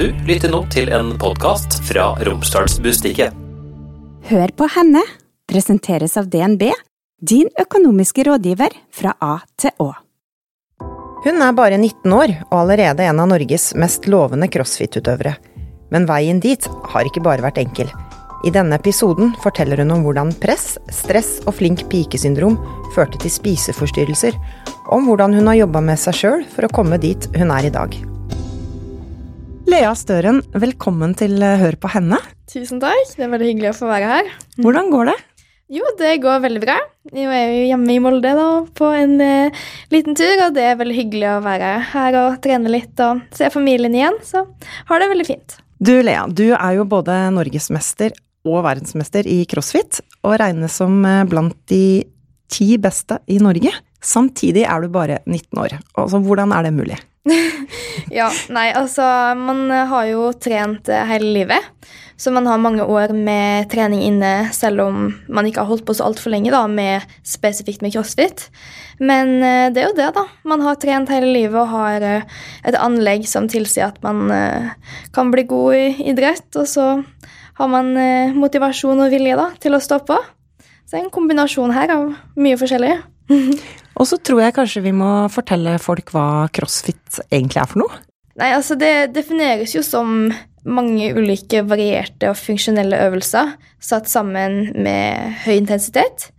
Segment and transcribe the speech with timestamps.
[0.00, 3.34] Du lytter nå til en podkast fra Romsdalsbustikket.
[4.30, 5.02] Hør på henne
[5.44, 6.70] presenteres av DNB,
[7.20, 9.90] din økonomiske rådgiver fra A til Å.
[11.26, 15.34] Hun er bare 19 år og allerede en av Norges mest lovende crossfit-utøvere.
[15.92, 16.64] Men veien dit
[16.94, 17.92] har ikke bare vært enkel.
[18.48, 22.56] I denne episoden forteller hun om hvordan press, stress og flink pike-syndrom
[22.96, 24.40] førte til spiseforstyrrelser,
[24.86, 27.68] og om hvordan hun har jobba med seg sjøl for å komme dit hun er
[27.68, 28.00] i dag.
[29.70, 32.16] Lea Støren, velkommen til Hør på henne.
[32.50, 33.12] Tusen takk.
[33.14, 34.30] Det er veldig hyggelig å få være her.
[34.58, 35.14] Hvordan går det?
[35.70, 36.74] Jo, det går veldig bra.
[37.14, 39.60] Jeg er jo hjemme i Molde da, på en eh,
[39.94, 43.52] liten tur, og det er veldig hyggelig å være her og trene litt og se
[43.54, 44.18] familien igjen.
[44.26, 44.42] Så
[44.88, 45.54] har det veldig fint.
[45.78, 48.16] Du Lea, du er jo både norgesmester
[48.50, 51.84] og verdensmester i crossfit, og regnes som eh, blant de
[52.50, 53.70] ti beste i Norge.
[54.02, 55.78] Samtidig er du bare 19 år.
[55.94, 56.98] Altså, hvordan er det mulig?
[58.18, 59.04] ja, nei, altså
[59.36, 61.88] Man har jo trent eh, hele livet.
[62.20, 65.94] Så man har mange år med trening inne, selv om man ikke har holdt på
[65.96, 68.48] så altfor lenge da, med, spesifikt med crossfit.
[69.00, 70.26] Men eh, det er jo det, da.
[70.48, 72.26] Man har trent hele livet og har eh,
[72.68, 74.28] et anlegg som tilsier at man
[75.16, 76.48] kan bli god i idrett.
[76.60, 76.90] Og så
[77.60, 77.92] har man
[78.36, 80.16] motivasjon og vilje da, til å stå på.
[80.60, 82.96] Så det er en kombinasjon her av mye forskjellig.
[84.00, 87.98] Og så tror jeg kanskje vi må fortelle folk hva crossfit egentlig er for noe?
[88.40, 90.30] Nei, altså Det defineres jo som
[90.64, 96.30] mange ulike varierte og funksjonelle øvelser satt sammen med høy intensitet.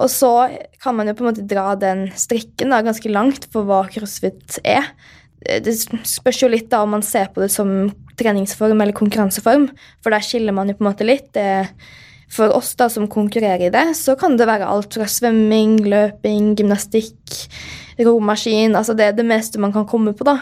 [0.00, 0.32] Og så
[0.80, 4.60] kan man jo på en måte dra den strikken da, ganske langt for hva crossfit
[4.64, 4.92] er.
[5.40, 5.74] Det
[6.08, 7.90] spørs jo litt da om man ser på det som
[8.20, 9.68] treningsform eller konkurranseform,
[10.04, 11.30] for der skiller man jo på en måte litt.
[11.36, 11.68] Det
[12.30, 16.54] for oss da som konkurrerer i det, så kan det være alt fra svømming, løping,
[16.58, 17.34] gymnastikk,
[18.00, 20.38] romaskin Altså det er det meste man kan komme på, da.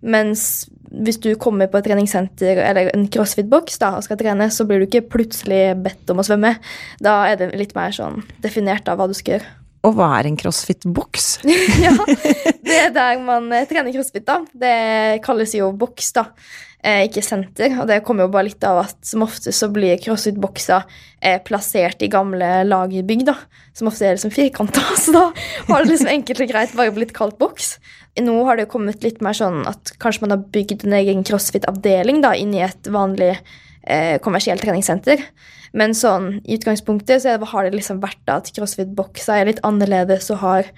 [0.00, 4.66] Mens hvis du kommer på et treningssenter eller en crossfit-boks da, og skal trene, så
[4.66, 6.56] blir du ikke plutselig bedt om å svømme.
[7.02, 9.56] Da er det litt mer sånn definert av hva du skal gjøre.
[9.86, 11.28] Og hva er en crossfit-boks?
[11.86, 11.94] ja,
[12.66, 14.42] det er der man trener crossfit, da.
[14.52, 17.74] Det kalles jo boks, da eh, ikke senter.
[17.82, 20.86] Og det kommer jo bare litt av at som ofte så blir crossfit-bokser
[21.20, 23.36] eh, plassert i gamle lagerbygg, da.
[23.76, 25.24] Som ofte er liksom firkanta, så da
[25.68, 27.74] har det liksom enkelt og greit bare blitt kalt boks.
[28.20, 31.24] Nå har det jo kommet litt mer sånn at kanskje man har bygd en egen
[31.26, 35.22] crossfit-avdeling da, inn i et vanlig eh, kommersielt treningssenter.
[35.76, 40.30] Men sånn, i utgangspunktet så har det liksom vært da, at crossfit-bokser er litt annerledes
[40.34, 40.70] og har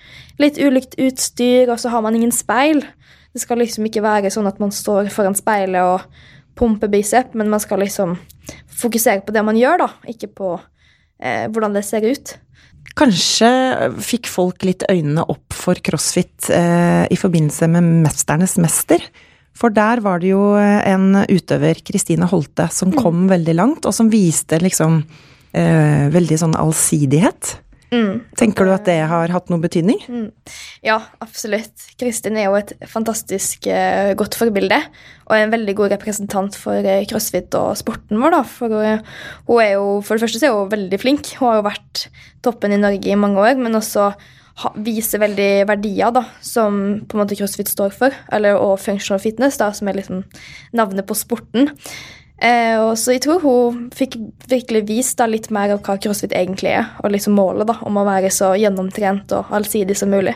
[0.42, 2.82] litt ulikt utstyr, og så har man ingen speil.
[3.32, 6.04] Det skal liksom ikke være sånn at man står foran speilet og
[6.58, 8.18] pumper bicep, men man skal liksom
[8.82, 12.34] fokusere på det man gjør, da, ikke på eh, hvordan det ser ut.
[12.98, 13.48] Kanskje
[14.04, 19.04] fikk folk litt øynene opp for crossfit eh, i forbindelse med Mesternes mester?
[19.56, 22.96] For der var det jo en utøver, Kristine Holte, som mm.
[22.98, 23.28] kom mm.
[23.32, 25.02] veldig langt, og som viste liksom
[25.56, 27.56] eh, veldig sånn allsidighet.
[27.92, 28.22] Mm.
[28.40, 29.98] Tenker du at det har hatt noen betydning?
[30.08, 30.28] Mm.
[30.86, 31.84] Ja, absolutt.
[32.00, 34.78] Kristin er jo et fantastisk uh, godt forbilde.
[35.28, 38.38] Og en veldig god representant for uh, crossfit og sporten vår.
[38.38, 38.42] Da.
[38.48, 39.18] For uh,
[39.50, 41.34] hun er jo, for det første så er hun veldig flink.
[41.36, 42.06] Hun har jo vært
[42.44, 44.08] toppen i Norge i mange år, men også
[44.62, 48.16] ha, viser veldig verdier da, som på en måte crossfit står for.
[48.32, 50.24] Eller, og functional fitness, da, som er liksom
[50.76, 51.74] navnet på sporten.
[52.42, 54.16] Eh, så jeg tror hun fikk
[54.50, 58.00] virkelig vist da, litt mer av hva crossfit egentlig er, og liksom målet da, om
[58.00, 60.34] å være så gjennomtrent og allsidig som mulig.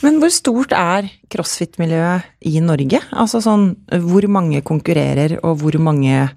[0.00, 3.02] Men hvor stort er crossfit-miljøet i Norge?
[3.12, 3.74] Altså sånn,
[4.06, 6.30] hvor mange konkurrerer, og hvor mange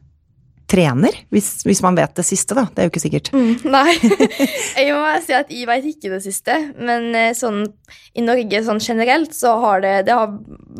[0.70, 1.16] trener?
[1.32, 2.66] Hvis, hvis, man vet det siste, da.
[2.68, 3.32] Det er jo ikke sikkert.
[3.32, 3.96] Mm, nei.
[4.82, 6.58] jeg må bare si at jeg vet ikke det siste.
[6.76, 7.64] Men eh, sånn
[8.18, 10.36] i Norge sånn generelt så har det, det har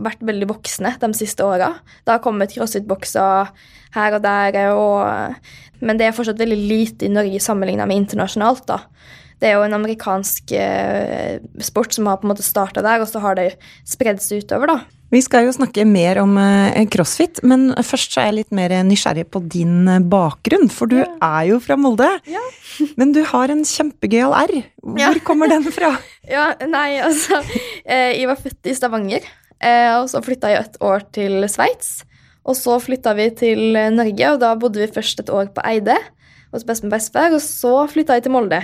[0.06, 1.72] vært veldig voksne de siste åra.
[2.04, 3.54] Det har kommet crossfit-bokser
[3.96, 8.68] her og der, og, men det er fortsatt veldig lite i Norge sammenligna med internasjonalt.
[8.70, 8.82] da.
[9.42, 13.10] Det er jo en amerikansk eh, sport som har på en måte starta der, og
[13.12, 13.56] så har det
[13.88, 14.72] spredd seg utover.
[14.72, 14.78] da.
[15.14, 18.74] Vi skal jo snakke mer om eh, crossfit, men først så er jeg litt mer
[18.88, 20.68] nysgjerrig på din eh, bakgrunn.
[20.74, 21.10] For du ja.
[21.24, 22.10] er jo fra Molde.
[22.32, 22.42] Ja.
[23.00, 24.56] men du har en kjempegøyal R.
[24.82, 25.14] Hvor ja.
[25.28, 25.94] kommer den fra?
[26.36, 27.40] ja, nei, altså
[27.84, 29.32] eh, Jeg var født i Stavanger,
[30.02, 32.04] og så flytta jeg et år til Sveits.
[32.46, 35.98] Og så flytta vi til Norge, og da bodde vi først et år på Eide
[36.56, 38.62] hos bestemor og og så flytta jeg til Molde.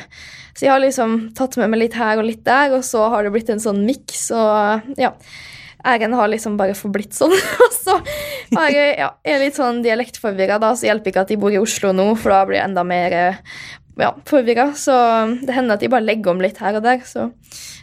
[0.56, 3.24] Så jeg har liksom tatt med meg litt her og litt der, og så har
[3.24, 4.30] det blitt en sånn miks.
[4.36, 5.12] Og ja,
[5.88, 7.34] Æren har liksom bare forblitt sånn.
[7.66, 7.98] Og så
[8.54, 11.62] er jeg, ja, er litt sånn dialektforvirra, da, så hjelper ikke at de bor i
[11.62, 13.16] Oslo nå, for da blir jeg enda mer
[13.98, 14.72] ja, forvirra.
[14.78, 14.94] Så
[15.42, 17.02] det hender at de bare legger om litt her og der.
[17.08, 17.32] Så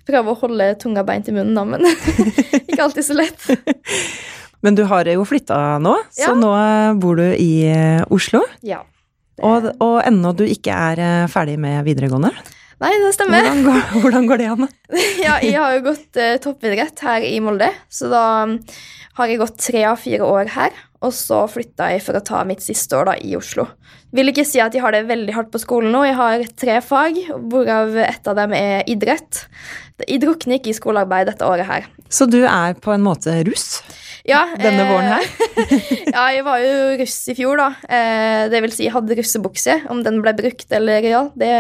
[0.09, 1.85] prøver å holde tunga beint i munnen, da, men
[2.69, 3.49] ikke alltid så lett.
[4.65, 6.35] Men du har jo flytta nå, så Ja.
[6.35, 6.53] nå
[7.01, 8.43] bor du i eh, Oslo.
[8.67, 8.83] Ja.
[9.39, 12.33] Og, og ennå du ikke er eh, ferdig med videregående.
[12.79, 13.43] Nei, det stemmer.
[13.43, 14.69] Hvordan går, hvordan går det an?
[15.27, 18.59] Ja, jeg har jo gått uh, toppidrett her i Molde, så da um,
[19.19, 20.77] har jeg gått tre av fire år her.
[21.03, 23.69] Og så flytta jeg for å ta mitt siste år da, i Oslo.
[24.15, 26.01] Vil ikke si at jeg har det veldig hardt på skolen nå.
[26.09, 27.21] Jeg har tre fag,
[27.51, 29.45] hvorav ett av dem er idrett.
[30.03, 31.87] Jeg drukner ikke i skolearbeid dette året her.
[32.11, 33.83] Så du er på en måte russ
[34.29, 35.29] Ja, denne eh, våren her?
[36.15, 37.69] ja, jeg var jo russ i fjor, da.
[37.89, 39.79] Eh, det vil si, jeg hadde russebukse.
[39.93, 41.53] Om den ble brukt eller ja, det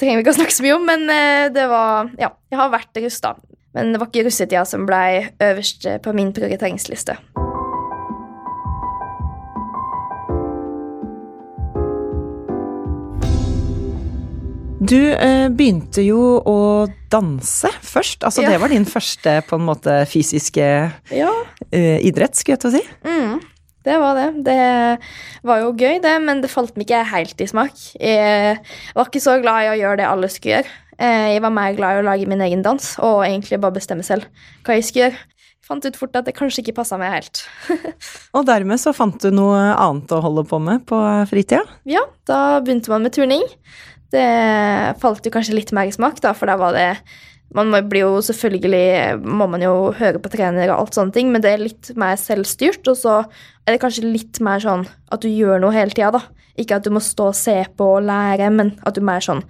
[0.00, 0.88] trenger vi ikke å snakke så mye om.
[0.88, 3.36] Men eh, det var Ja, jeg har vært russ, da.
[3.76, 5.04] Men det var ikke russetida som ble
[5.42, 7.18] øverst på min prioriteringsliste.
[14.84, 16.56] Du eh, begynte jo å
[17.12, 18.24] danse først.
[18.26, 18.50] Altså Ja.
[18.52, 20.66] det var din første på en måte fysiske
[21.14, 21.30] Ja,
[21.72, 22.82] eh, idrett, skulle jeg til å si.
[23.06, 23.40] mm,
[23.84, 24.44] det var det.
[24.44, 24.98] Det
[25.44, 27.72] var jo gøy, det, men det falt meg ikke helt i smak.
[28.00, 28.58] Jeg
[28.94, 30.72] var ikke så glad i å gjøre det alle skulle gjøre.
[30.98, 34.04] Eh, Jeg var mer glad i å lage min egen dans og egentlig bare bestemme
[34.04, 34.26] selv
[34.64, 35.18] hva jeg skulle gjøre.
[35.64, 37.46] Jeg fant ut fort at det kanskje ikke passa meg helt.
[38.36, 40.98] Og dermed så fant du noe annet å holde på med på
[41.30, 41.62] fritida.
[41.88, 43.40] Ja, da begynte man med turning.
[44.14, 46.88] Det falt jo kanskje litt mer i smak, da, for da var det
[47.54, 51.42] Man blir jo selvfølgelig Må man jo høre på trener og alt sånne ting, men
[51.42, 53.20] det er litt mer selvstyrt, og så
[53.64, 56.22] er det kanskje litt mer sånn at du gjør noe hele tida, da.
[56.60, 59.24] Ikke at du må stå og se på og lære, men at du er mer
[59.24, 59.42] sånn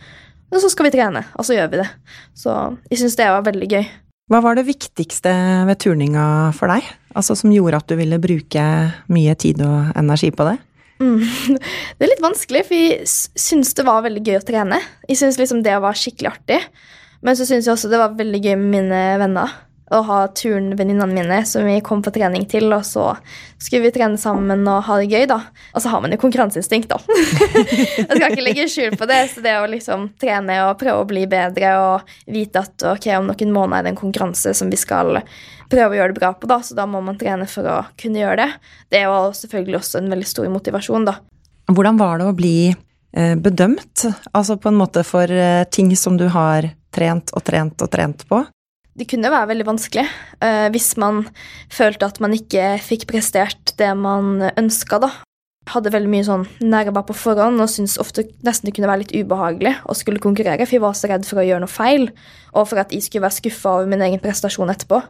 [0.52, 1.88] Og så skal vi trene, og så gjør vi det.
[2.38, 2.54] Så
[2.88, 3.86] jeg syns det var veldig gøy.
[4.32, 5.32] Hva var det viktigste
[5.68, 6.26] ved turninga
[6.56, 6.86] for deg?
[7.12, 8.62] Altså som gjorde at du ville bruke
[9.12, 10.54] mye tid og energi på det?
[11.02, 11.22] Mm.
[11.98, 14.80] Det er litt vanskelig, for jeg syns det var veldig gøy å trene.
[15.08, 16.60] Jeg syns liksom det var skikkelig artig.
[17.24, 19.54] Men så syns jeg også det var veldig gøy med mine venner.
[19.92, 23.10] Å ha turnvenninnene mine som vi kom på trening til, og så
[23.60, 25.42] skulle vi trene sammen og ha det gøy, da.
[25.76, 27.00] Og så har man jo konkurranseinstinkt, da.
[27.98, 29.20] jeg skal ikke legge skjul på det.
[29.34, 33.28] Så det å liksom trene og prøve å bli bedre og vite at ok, om
[33.28, 35.20] noen måneder er det en konkurranse som vi skal
[35.70, 38.22] prøve å gjøre det bra på, da, så da må man trene for å kunne
[38.22, 38.48] gjøre det.
[38.92, 41.18] Det jo selvfølgelig også en veldig stor motivasjon, da.
[41.72, 44.06] Hvordan var det å bli eh, bedømt?
[44.32, 48.24] Altså på en måte for eh, ting som du har trent og trent og trent
[48.28, 48.44] på?
[48.94, 51.24] Det kunne være veldig vanskelig uh, hvis man
[51.72, 55.10] følte at man ikke fikk prestert det man ønska, da.
[55.72, 59.14] Hadde veldig mye sånn nerver på forhånd og syntes ofte nesten det kunne være litt
[59.16, 62.10] ubehagelig å skulle konkurrere, for jeg var så redd for å gjøre noe feil,
[62.52, 65.00] og for at jeg skulle være skuffa over min egen prestasjon etterpå.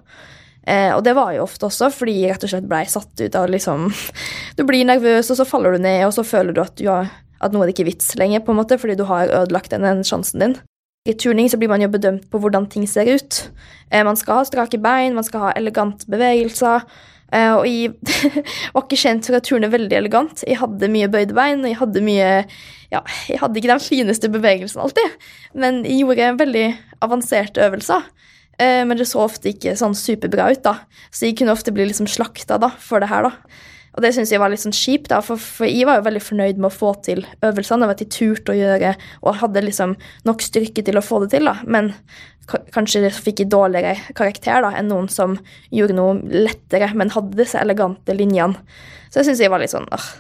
[0.64, 3.34] Eh, og det var jo ofte også fordi jeg rett og slett blei satt ut
[3.37, 3.90] av liksom
[4.56, 7.10] Du blir nervøs, og så faller du ned, og så føler du at, du har,
[7.37, 10.06] at noe er ikke vits lenger, på en måte, fordi du har ødelagt den, den
[10.06, 10.56] sjansen din.
[11.04, 13.38] I turning så blir man jo bedømt på hvordan ting ser ut.
[13.92, 16.86] Eh, man skal ha strake bein, man skal ha elegante bevegelser.
[17.28, 17.92] Eh, og jeg
[18.72, 20.46] var ikke kjent for å turne veldig elegant.
[20.48, 22.30] Jeg hadde mye bøyde bein, og jeg hadde mye
[22.88, 25.18] Ja, jeg hadde ikke den fineste bevegelsen alltid,
[25.52, 26.66] men jeg gjorde veldig
[27.04, 28.08] avanserte øvelser.
[28.56, 30.78] Eh, men det så ofte ikke sånn superbra ut, da.
[31.12, 33.60] Så jeg kunne ofte bli liksom slakta da, for det her, da.
[33.94, 36.23] Og det syns jeg var litt sånn kjipt, da, for, for jeg var jo veldig
[36.26, 37.87] fornøyd med å få til øvelsene.
[37.87, 39.94] og At jeg turte å gjøre og hadde liksom
[40.26, 41.44] nok styrke til å få det til.
[41.46, 41.56] da.
[41.64, 41.93] Men
[42.50, 45.38] ka- kanskje fikk jeg dårligere karakter da, enn noen som
[45.70, 48.58] gjorde noe lettere, men hadde disse elegante linjene.
[49.14, 50.11] Så jeg syns jeg var litt sånn åh,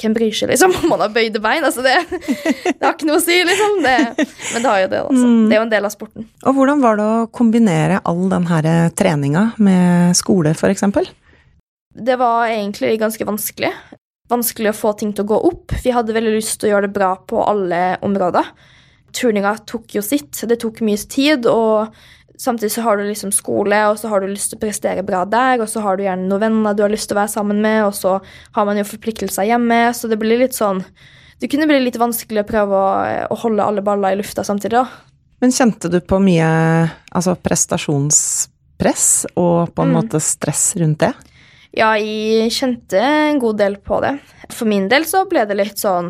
[0.00, 1.60] Hvem bryr seg liksom om man har bøyde bein?
[1.60, 3.82] altså Det, det har ikke noe å si, liksom.
[3.84, 5.26] Det, men det har jo det, altså.
[5.50, 6.24] Det er jo en del av sporten.
[6.48, 11.04] Og hvordan var det å kombinere all den her treninga med skole, eksempel?
[11.94, 13.72] Det var egentlig ganske vanskelig.
[14.30, 15.74] Vanskelig å få ting til å gå opp.
[15.82, 18.46] Vi hadde veldig lyst til å gjøre det bra på alle områder.
[19.16, 20.38] Turninga tok jo sitt.
[20.46, 21.90] Det tok mye tid, og
[22.38, 25.24] samtidig så har du liksom skole, og så har du lyst til å prestere bra
[25.26, 27.58] der, og så har du gjerne noen venner du har lyst til å være sammen
[27.60, 28.20] med, og så
[28.54, 30.84] har man jo forpliktelser hjemme, så det blir litt sånn
[31.40, 32.88] Det kunne bli litt vanskelig å prøve å,
[33.32, 34.84] å holde alle baller i lufta samtidig, da.
[35.40, 36.48] Men kjente du på mye
[37.16, 39.96] altså prestasjonspress og på en Mm.
[39.96, 41.14] måte stress rundt det?
[41.76, 44.16] Ja, jeg kjente en god del på det.
[44.50, 46.08] For min del så ble det litt sånn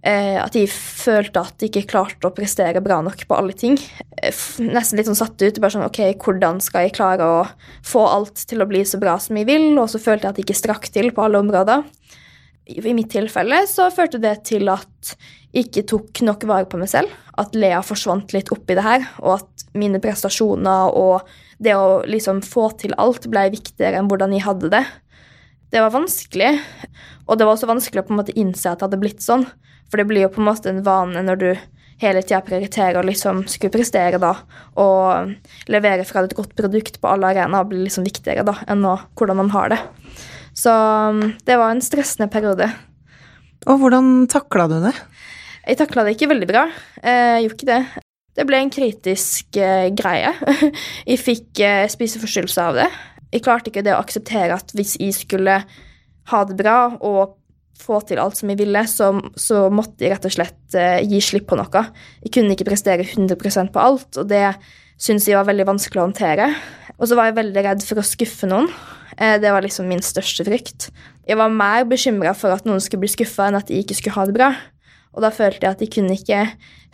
[0.00, 3.76] eh, at jeg følte at jeg ikke klarte å prestere bra nok på alle ting.
[4.16, 4.32] Eh,
[4.64, 5.60] Nesten litt sånn satt ut.
[5.60, 7.44] bare sånn, ok, Hvordan skal jeg klare å
[7.84, 9.68] få alt til å bli så bra som jeg vil?
[9.76, 11.84] Og så følte jeg at jeg ikke strakk til på alle områder.
[12.66, 15.16] I mitt tilfelle så førte det til at
[15.52, 17.12] jeg ikke tok nok vare på meg selv.
[17.36, 21.28] At Lea forsvant litt oppi det her, og at mine prestasjoner og
[21.62, 24.82] det å liksom få til alt ble viktigere enn hvordan jeg hadde det.
[25.72, 26.52] Det var vanskelig,
[27.26, 29.46] og det var også vanskelig å på en måte innse at det hadde blitt sånn.
[29.90, 31.48] For det blir jo på en måte en vane når du
[32.02, 34.34] hele tida prioriterer å liksom skulle prestere da,
[34.80, 38.98] og levere fra et godt produkt på alle arenaer blir liksom viktigere da, enn å,
[39.16, 39.80] hvordan man har det.
[40.56, 42.68] Så um, det var en stressende periode.
[43.66, 44.94] Og hvordan takla du det?
[45.66, 46.68] Jeg takla det ikke veldig bra.
[47.02, 48.05] Eh, jeg gjorde ikke det.
[48.36, 50.34] Det ble en kritisk eh, greie.
[51.10, 52.90] jeg fikk eh, spiseforstyrrelse av det.
[53.32, 55.60] Jeg klarte ikke det å akseptere at hvis jeg skulle
[56.30, 57.36] ha det bra og
[57.80, 61.20] få til alt som jeg ville, så, så måtte jeg rett og slett eh, gi
[61.24, 61.84] slipp på noe.
[62.24, 64.48] Jeg kunne ikke prestere 100% på alt, og det
[64.96, 66.50] syntes jeg var veldig vanskelig å håndtere.
[66.96, 68.70] Og så var jeg veldig redd for å skuffe noen.
[69.16, 70.90] Eh, det var liksom min største frykt.
[71.28, 74.16] Jeg var mer bekymra for at noen skulle bli skuffa, enn at jeg ikke skulle
[74.16, 74.50] ha det bra.
[75.16, 76.42] Og da følte jeg at de kunne ikke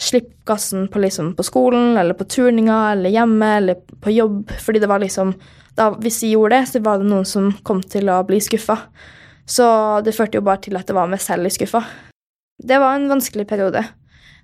[0.02, 4.83] slippe gassen på, liksom, på skolen eller på turninga eller hjemme eller på jobb, fordi
[4.83, 5.35] det var liksom
[5.73, 8.76] da, Hvis de gjorde det, så var det noen som kom til å bli skuffa.
[9.49, 9.64] Så
[10.05, 11.81] det førte jo bare til at det var meg selv i skuffa.
[12.61, 13.81] Det var en vanskelig periode.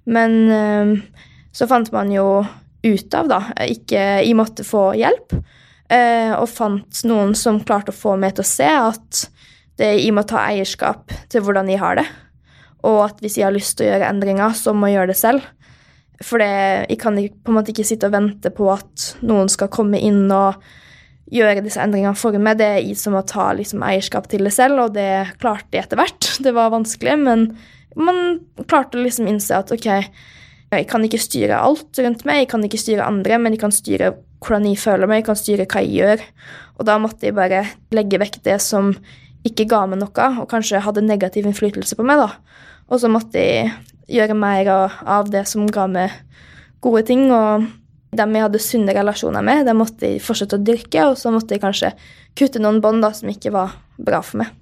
[0.08, 0.94] Men øh,
[1.52, 2.40] så fant man jo
[2.86, 7.98] ut av, da ikke, Jeg måtte få hjelp, øh, og fant noen som klarte å
[7.98, 9.24] få meg til å se at
[9.78, 12.08] det, jeg må ta eierskap til hvordan jeg har det.
[12.86, 15.18] Og at hvis jeg har lyst til å gjøre endringer, så må jeg gjøre det
[15.18, 15.46] selv.
[16.24, 16.50] For det,
[16.90, 20.26] jeg kan på en måte ikke sitte og vente på at noen skal komme inn
[20.34, 20.58] og
[21.34, 22.58] gjøre disse endringene for meg.
[22.58, 25.86] Det er jeg som må ta liksom, eierskap til det selv, og det klarte jeg
[25.86, 26.30] etter hvert.
[26.42, 27.46] Det var vanskelig, men
[27.98, 29.88] man klarte å liksom innse at ok,
[30.68, 33.74] jeg kan ikke styre alt rundt meg, jeg kan ikke styre andre, men jeg kan
[33.74, 34.12] styre
[34.44, 36.26] hvordan jeg føler meg, jeg kan styre hva jeg gjør.
[36.78, 38.92] Og da måtte jeg bare legge vekk det som
[39.46, 42.30] ikke ga meg noe, og kanskje hadde negativ innflytelse på meg, da.
[42.88, 43.72] Og så måtte jeg
[44.08, 46.14] gjøre mer av det som ga meg
[46.84, 47.68] gode ting, og
[48.18, 51.56] dem jeg hadde sunne relasjoner med, dem måtte jeg fortsette å dyrke, og så måtte
[51.56, 51.92] jeg kanskje
[52.38, 54.54] kutte noen bånd som ikke var bra for meg.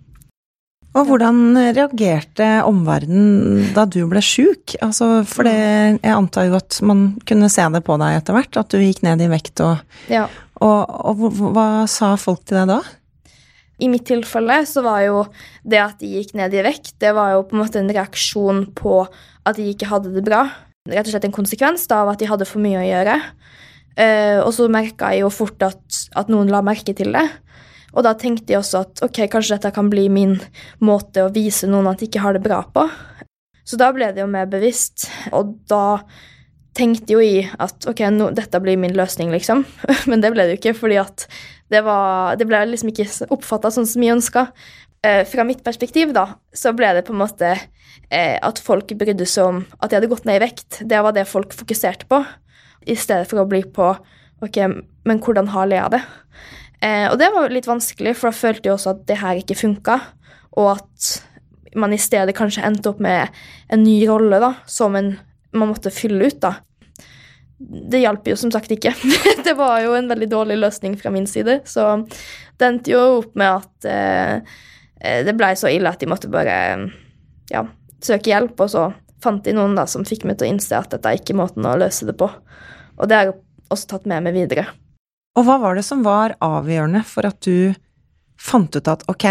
[0.97, 4.79] Og hvordan reagerte omverdenen da du ble sjuk?
[4.81, 5.57] Altså, for det,
[6.01, 9.03] jeg antar jo at man kunne se det på deg etter hvert, at du gikk
[9.05, 10.25] ned i vekt og, ja.
[10.57, 12.81] og, og, og hva sa folk til deg da?
[13.83, 15.25] I mitt tilfelle så var jo
[15.69, 18.63] det at de gikk ned i vekt, det var jo på en måte en reaksjon
[18.79, 19.03] på
[19.47, 20.47] at de ikke hadde det bra
[20.91, 23.17] rett og slett en konsekvens da, av at de hadde for mye å gjøre.
[23.97, 25.83] Uh, og så merka jeg jo fort at,
[26.19, 27.25] at, noen la merke til det.
[27.97, 30.37] Og da tenkte jeg også at ok, kanskje dette kan bli min
[30.85, 32.85] måte å vise noen at de ikke har det bra på.
[33.67, 35.99] Så da ble det jo mer bevisst, og da
[36.77, 39.65] tenkte jo jeg at ok, no, dette blir min løsning, liksom.
[40.11, 41.25] Men det ble det jo ikke, fordi at
[41.73, 44.47] det, var, det ble liksom ikke oppfatta sånn som jeg ønska.
[45.07, 49.27] Eh, fra mitt perspektiv, da, så ble det på en måte eh, at folk brydde
[49.29, 50.81] seg om at de hadde gått ned i vekt.
[50.89, 52.23] Det var det folk fokuserte på,
[52.87, 53.93] i stedet for å bli på
[54.45, 54.59] ok,
[55.09, 56.03] men hvordan har Lea det?
[56.85, 59.59] Eh, og det var litt vanskelig, for da følte jeg også at det her ikke
[59.59, 60.01] funka,
[60.57, 61.09] og at
[61.77, 63.33] man i stedet kanskje endte opp med
[63.73, 65.15] en ny rolle da, som en,
[65.57, 66.41] man måtte fylle ut.
[66.43, 66.57] da.
[67.59, 68.93] Det hjalp jo som sagt ikke.
[69.47, 71.95] det var jo en veldig dårlig løsning fra min side, så
[72.57, 74.61] det endte jo opp med at eh,
[75.01, 76.57] eh det blei så ille at de måtte bare
[77.53, 77.65] ja,
[78.05, 78.91] søke hjelp, og så
[79.23, 81.65] fant de noen da som fikk meg til å innse at dette er ikke måten
[81.67, 82.29] å løse det på.
[82.97, 83.39] Og det har jeg
[83.73, 84.69] også tatt med meg videre.
[85.37, 87.75] Og hva var det som var avgjørende for at du
[88.41, 89.27] fant ut at ok,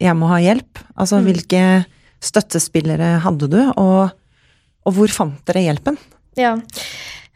[0.00, 0.80] jeg må ha hjelp?
[0.94, 1.26] Altså mm.
[1.28, 1.64] hvilke
[2.20, 4.12] støttespillere hadde du, og,
[4.84, 5.96] og, hvor fant dere hjelpen?
[6.38, 6.54] Ja,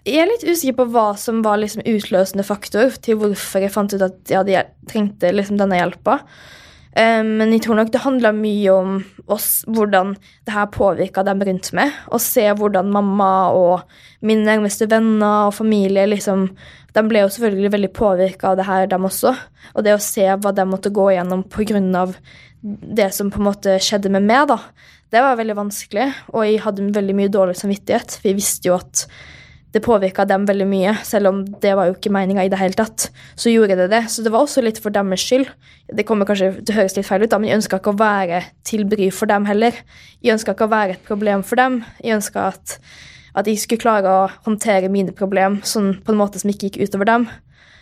[0.04, 3.94] jeg er litt usikker på hva som var liksom utløsende faktor til hvorfor jeg fant
[3.94, 6.20] ut at jeg trengte liksom denne hjelpa.
[6.94, 8.98] Um, men jeg tror nok det handla mye om
[9.32, 10.12] oss, hvordan
[10.46, 11.90] det her påvirka dem rundt meg.
[12.06, 13.82] Å se hvordan mamma og
[14.22, 16.50] mine nærmeste venner og familie liksom
[16.94, 19.32] De ble jo selvfølgelig veldig påvirka av det her, dem også.
[19.74, 22.04] Og det å se hva de måtte gå igjennom pga.
[22.62, 24.60] det som på en måte skjedde med meg, da,
[25.10, 26.06] det var veldig vanskelig.
[26.30, 29.08] Og jeg hadde veldig mye dårlig samvittighet, jeg visste jo at
[29.74, 32.76] det påvirka dem veldig mye, selv om det var jo ikke meninga i det hele
[32.78, 33.08] tatt.
[33.34, 34.04] Så gjorde det det.
[34.12, 35.48] Så det var også litt for deres skyld.
[35.90, 37.98] Det kommer kanskje til å høres litt feil ut, da, men jeg ønska ikke å
[37.98, 39.74] være til bry for dem heller.
[40.22, 41.80] Jeg ønska ikke å være et problem for dem.
[41.98, 42.76] Jeg ønska at,
[43.34, 46.84] at jeg skulle klare å håndtere mine problem sånn på en måte som ikke gikk
[46.86, 47.26] utover dem.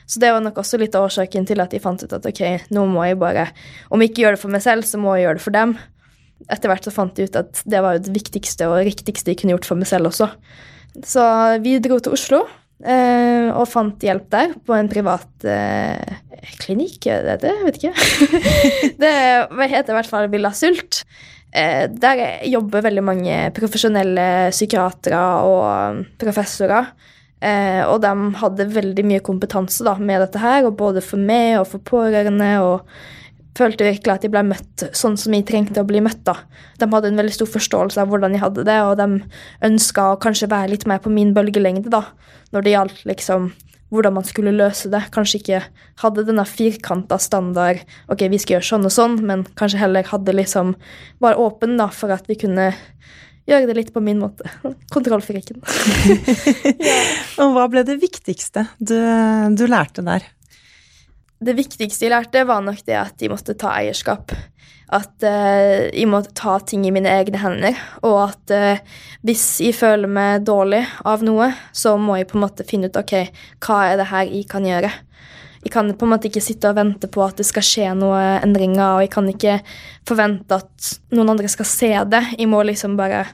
[0.09, 2.43] Så det var nok også litt av årsaken til at jeg fant ut at ok,
[2.75, 3.47] nå må jeg bare
[3.93, 5.77] Om jeg ikke gjør det for meg selv, så må jeg gjøre det for dem.
[6.51, 9.55] Etter hvert så fant jeg ut at det var det viktigste og riktigste jeg kunne
[9.55, 10.33] gjort for meg selv også.
[11.01, 11.25] Så
[11.65, 12.43] vi dro til Oslo
[12.85, 16.19] eh, og fant hjelp der på en privat eh,
[16.61, 17.09] klinikk.
[17.09, 17.95] Det, det vet ikke.
[19.03, 19.15] det
[19.73, 21.05] heter i hvert fall Villa Sult.
[21.53, 26.93] Eh, der jobber veldig mange profesjonelle psykiatere og professorer.
[27.43, 31.59] Eh, og de hadde veldig mye kompetanse da, med dette her, og både for meg
[31.61, 32.55] og for pårørende.
[32.63, 32.87] og
[33.59, 36.23] følte virkelig at de ble møtt sånn som jeg trengte å bli møtt.
[36.25, 36.39] da.
[36.81, 39.09] De hadde en veldig stor forståelse av hvordan jeg hadde det, og de
[39.69, 42.07] ønska å kanskje være litt mer på min bølgelengde da,
[42.53, 43.53] når det gjaldt liksom
[43.93, 45.03] hvordan man skulle løse det.
[45.13, 45.61] Kanskje ikke
[46.01, 50.37] hadde denne firkanta standard ok, vi skal gjøre sånn og sånn, men kanskje heller hadde
[50.37, 50.75] liksom
[51.21, 52.71] var åpen da, for at vi kunne
[53.49, 54.49] gjøre det litt på min måte.
[54.95, 55.61] Kontrollfriken.
[56.89, 57.01] ja.
[57.43, 58.97] Og hva ble det viktigste du,
[59.57, 60.25] du lærte der?
[61.45, 64.35] Det viktigste jeg lærte, var nok det at jeg måtte ta eierskap.
[64.93, 67.79] At uh, jeg måtte ta ting i mine egne hender.
[68.05, 72.45] Og at uh, hvis jeg føler meg dårlig av noe, så må jeg på en
[72.45, 73.17] måte finne ut ok,
[73.65, 74.93] hva er det her jeg kan gjøre.
[75.63, 78.43] Jeg kan på en måte ikke sitte og vente på at det skal skje noen
[78.43, 79.61] endringer, og jeg kan ikke
[80.09, 82.25] forvente at noen andre skal se det.
[82.35, 83.29] Jeg må liksom bare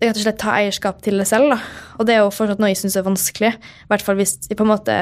[0.00, 1.54] rett og slett ta eierskap til det selv.
[1.54, 1.58] da.
[1.98, 3.54] Og det er jo fortsatt noe jeg syns er vanskelig.
[3.56, 5.00] I hvert fall hvis jeg på en måte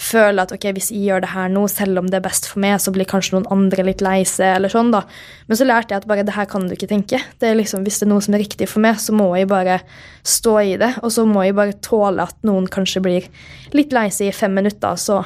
[0.00, 2.62] føler at ok, hvis jeg gjør det her nå, selv om det er best for
[2.62, 5.02] meg, så blir kanskje noen andre litt lei seg, eller sånn, da.
[5.48, 7.20] Men så lærte jeg at bare det her kan du ikke tenke.
[7.40, 9.50] Det er liksom, Hvis det er noe som er riktig for meg, så må jeg
[9.50, 9.80] bare
[10.26, 10.90] stå i det.
[11.02, 13.28] Og så må jeg bare tåle at noen kanskje blir
[13.76, 15.22] litt lei seg i fem minutter, så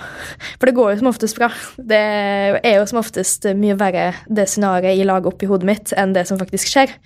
[0.59, 1.51] For det går jo som oftest bra.
[1.77, 2.03] Det
[2.63, 6.15] er jo som oftest mye verre det scenarioet jeg lager opp i hodet mitt, enn
[6.17, 6.97] det som faktisk skjer.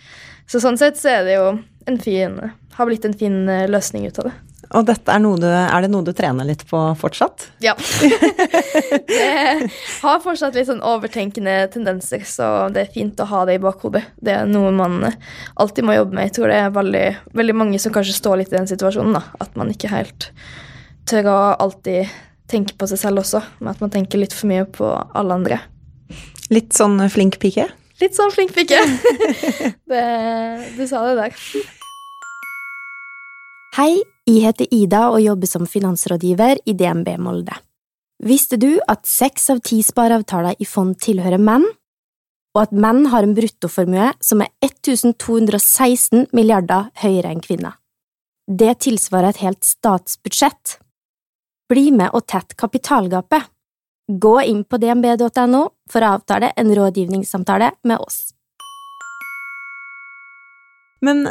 [0.51, 1.51] Så sånn sett så er det jo
[1.87, 2.39] en fin
[2.75, 4.39] Har blitt en fin løsning ut av det.
[4.79, 7.49] Og dette er, noe du, er det noe du trener litt på fortsatt?
[7.65, 7.73] Ja.
[9.11, 9.71] jeg
[10.05, 14.05] har fortsatt litt sånn overtenkende tendenser, så det er fint å ha det i bakhodet.
[14.23, 15.01] Det er noe man
[15.59, 16.29] alltid må jobbe med.
[16.29, 17.05] Jeg tror det er veldig,
[17.43, 19.25] veldig mange som kanskje står litt i den situasjonen, da.
[19.43, 20.31] At man ikke helt
[21.11, 22.15] tør å alltid
[22.51, 25.59] tenke på seg selv også, men at man tenker litt for mye på alle andre.
[26.55, 27.67] Litt sånn flink pike?
[28.01, 28.79] Litt sånn flink pike.
[29.91, 30.07] det,
[30.79, 31.35] du sa det der.
[33.77, 34.03] Hei,
[34.37, 37.57] jeg heter Ida og jobber som finansrådgiver i DNB Molde.
[38.21, 41.65] Visste du at seks av ti spareavtaler i fond tilhører menn,
[42.55, 47.79] og at menn har en bruttoformue som er 1216 milliarder høyere enn kvinner?
[48.51, 50.77] Det tilsvarer et helt statsbudsjett.
[51.71, 53.47] Bli med og tett kapitalgapet.
[54.11, 58.33] Gå inn på dnb.no for å avtale en rådgivningssamtale med oss.
[61.01, 61.23] Men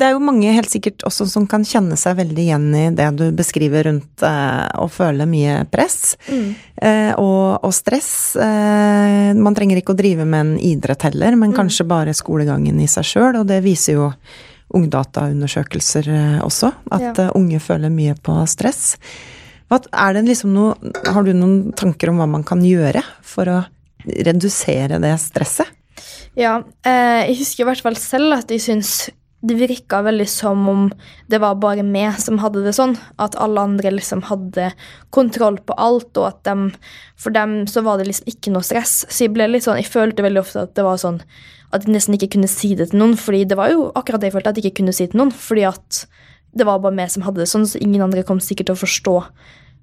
[0.00, 3.06] det er jo mange helt sikkert også som kan kjenne seg veldig igjen i det
[3.14, 6.48] du beskriver rundt eh, å føle mye press mm.
[6.82, 8.12] eh, og, og, stress.
[8.34, 11.58] Eh, man trenger ikke å drive med en idrett heller, men mm.
[11.60, 14.10] kanskje bare skolegangen i seg sjøl, og det viser jo
[14.74, 17.12] ungdataundersøkelser eh, også, at ja.
[17.28, 18.96] Eh, unge føler mye på stress.
[19.72, 20.74] Det liksom noe,
[21.06, 23.60] har du noen tanker om hva man kan gjøre for å
[24.04, 25.70] redusere det stresset?
[26.38, 29.10] Ja, eh, jeg husker i hvert fall selv at jeg syns
[29.42, 30.84] det virka veldig som om
[31.30, 32.94] det var bare meg som hadde det sånn.
[33.22, 34.70] At alle andre liksom hadde
[35.14, 36.68] kontroll på alt, og at dem,
[37.18, 39.00] for dem så var det liksom ikke noe stress.
[39.08, 41.18] Så jeg ble litt sånn, jeg følte veldig ofte at det var sånn
[41.72, 43.16] at jeg nesten ikke kunne si det til noen.
[43.16, 45.22] fordi det var jo akkurat det jeg følte, at jeg ikke kunne si det til
[45.24, 45.34] noen.
[45.34, 46.04] Fordi at
[46.52, 48.82] det var bare meg som hadde det sånn, så ingen andre kom sikkert til å
[48.84, 49.16] forstå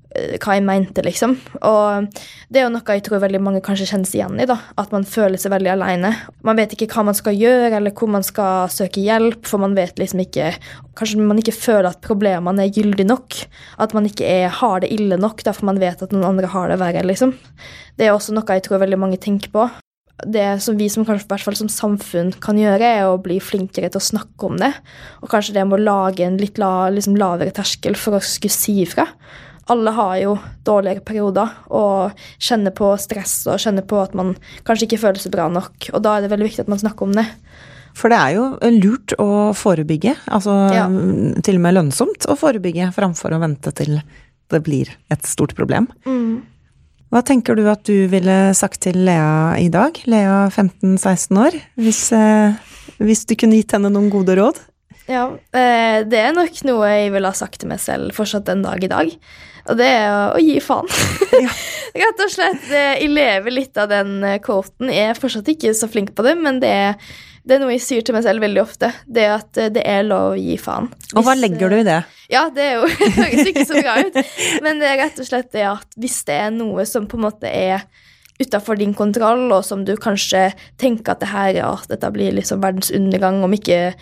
[0.09, 1.35] hva jeg mente, liksom.
[1.61, 2.07] Og
[2.49, 4.47] det er jo noe jeg tror veldig mange kanskje kjenner seg igjen i.
[4.49, 6.13] da, At man føler seg veldig alene.
[6.45, 9.77] Man vet ikke hva man skal gjøre, eller hvor man skal søke hjelp, for man
[9.77, 10.53] vet liksom ikke
[10.99, 13.37] Kanskje man ikke føler at problemene er gyldige nok.
[13.79, 16.49] At man ikke er, har det ille nok, da, for man vet at noen andre
[16.51, 17.31] har det verre, liksom.
[17.95, 19.69] Det er også noe jeg tror veldig mange tenker på.
[20.27, 23.87] Det som vi som kanskje, hvert fall som samfunn kan gjøre, er å bli flinkere
[23.87, 24.73] til å snakke om det.
[25.23, 28.57] Og kanskje det med å lage en litt la, liksom lavere terskel for å skulle
[28.57, 29.07] si ifra
[29.69, 30.35] alle har jo
[30.67, 34.35] dårligere perioder og kjenner på stress og kjenner på at man
[34.67, 35.91] kanskje ikke føler seg bra nok.
[35.93, 37.27] Og da er det veldig viktig at man snakker om det.
[37.97, 38.45] For det er jo
[38.77, 40.85] lurt å forebygge, altså ja.
[41.43, 43.99] til og med lønnsomt å forebygge framfor å vente til
[44.49, 45.89] det blir et stort problem.
[46.07, 46.41] Mm.
[47.09, 52.03] Hva tenker du at du ville sagt til Lea i dag, Lea 15-16 år, hvis,
[52.13, 52.57] eh,
[53.01, 54.61] hvis du kunne gitt henne noen gode råd?
[55.09, 55.25] Ja,
[55.57, 58.83] eh, det er nok noe jeg ville ha sagt til meg selv fortsatt den dag
[58.85, 59.09] i dag.
[59.67, 60.89] Og det er å, å gi faen.
[61.39, 61.55] Ja.
[62.03, 62.67] Rett og slett.
[62.69, 64.91] Jeg lever litt av den eh, quoten.
[64.93, 67.11] Jeg er fortsatt ikke så flink på det, men det er,
[67.43, 68.91] det er noe jeg sier til meg selv veldig ofte.
[69.09, 70.91] Det at eh, det er lov å gi faen.
[70.93, 72.01] Hvis, og hva legger du i det?
[72.29, 74.21] Ja, det er jo høres ikke så bra ut.
[74.65, 77.25] Men det er rett og slett det at hvis det er noe som på en
[77.25, 77.87] måte er
[78.39, 80.49] utafor din kontroll, og som du kanskje
[80.79, 83.93] tenker at det her, ja, dette blir liksom verdens undergang om ikke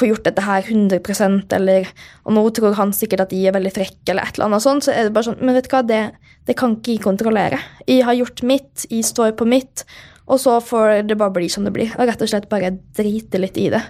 [0.00, 1.90] får gjort dette her 100% eller
[2.24, 4.86] Og nå tror han sikkert at de er veldig frekke, eller et eller annet sånt,
[4.86, 6.00] så er det bare sånn Men vet du hva, det,
[6.48, 7.60] det kan ikke jeg kontrollere.
[7.86, 9.84] Jeg har gjort mitt, jeg står på mitt,
[10.32, 11.92] og så får det bare bli som det blir.
[11.98, 13.82] Og rett og slett bare drite litt i det.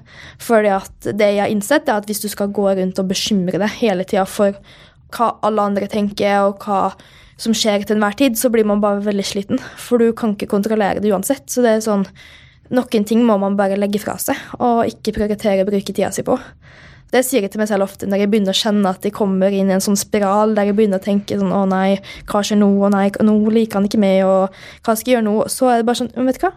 [0.73, 3.79] At det jeg har innsett, er at hvis du skal gå rundt og bekymre deg
[3.79, 4.57] hele tida for
[5.13, 6.97] hva alle andre tenker, og hva
[7.43, 9.61] som skjer til enhver tid, så blir man bare veldig sliten.
[9.81, 11.49] For du kan ikke kontrollere det uansett.
[11.51, 12.07] Så det er sånn
[12.73, 16.23] Noen ting må man bare legge fra seg og ikke prioritere å bruke tida si
[16.25, 16.39] på.
[17.13, 19.53] Det sier jeg til meg selv ofte når jeg begynner å kjenne at jeg kommer
[19.53, 21.99] inn i en sånn spiral der jeg begynner å tenke sånn Å nei,
[22.31, 22.71] hva skjer nå?
[22.87, 25.35] Å nei, nå liker han ikke meg, og hva skal jeg gjøre nå?
[25.53, 26.55] Så er det bare sånn Vet du hva?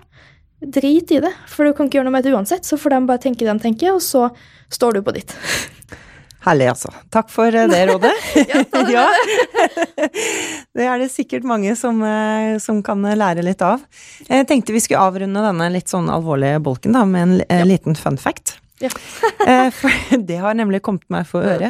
[0.77, 2.63] Drit i det, for du kan ikke gjøre noe med det uansett.
[2.63, 4.29] Så får de bare tenke det de tenker, og så
[4.71, 5.35] står du på ditt.
[6.45, 6.91] Herlig, altså.
[7.13, 8.13] Takk for eh, det rådet.
[8.51, 9.07] Ja, det Ja.
[10.75, 13.81] Det er det sikkert mange som, eh, som kan lære litt av.
[14.27, 17.63] Jeg tenkte vi skulle avrunde denne litt sånn alvorlige bolken da, med en ja.
[17.67, 18.57] liten fun fact.
[18.83, 18.91] Ja.
[19.45, 21.69] Eh, For det har nemlig kommet meg for øre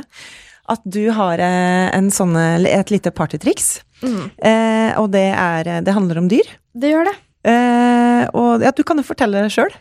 [0.71, 3.83] at du har eh, en sånne, et lite partytriks.
[4.01, 4.23] Mm.
[4.37, 6.47] Eh, og det, er, det handler om dyr.
[6.73, 7.15] Det gjør det.
[7.45, 9.73] Eh, og ja, du kan jo fortelle det sjøl.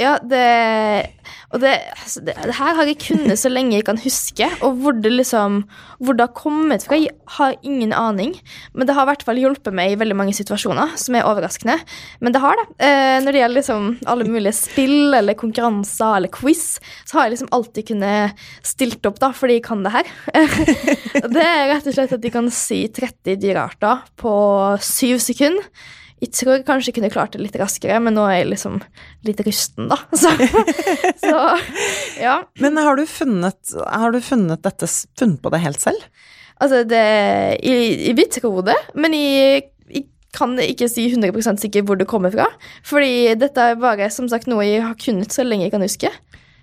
[0.00, 1.10] Ja, det
[1.54, 4.80] Og det, altså det, det her har jeg kunnet så lenge jeg kan huske, og
[4.82, 5.60] hvor det liksom
[6.02, 8.34] Hvor det har kommet fra, jeg har ingen aning.
[8.74, 11.78] Men det har i hvert fall hjulpet meg i veldig mange situasjoner, som er overraskende.
[12.20, 12.66] Men det har det.
[12.82, 17.36] Eh, når det gjelder liksom alle mulige spill eller konkurranser eller quiz, så har jeg
[17.36, 20.14] liksom alltid kunnet stilt opp, da, fordi jeg kan det her.
[21.38, 24.34] det er rett og slett at de kan si 30 dyrearter på
[24.84, 25.70] syv sekunder.
[26.24, 28.78] Jeg tror jeg kanskje kunne klart det litt raskere, men nå er jeg liksom
[29.28, 29.98] litt rusten, da.
[30.22, 30.30] Så,
[31.20, 31.40] så
[32.22, 32.38] ja.
[32.62, 36.00] Men har du funnet, har du funnet dette funnet på det helt selv?
[36.62, 37.02] Altså, det
[37.60, 42.08] Jeg, jeg vil tro det, men jeg, jeg kan ikke si 100 sikkert hvor det
[42.10, 42.46] kommer fra.
[42.86, 46.10] Fordi dette er bare som sagt noe jeg har kunnet så lenge jeg kan huske.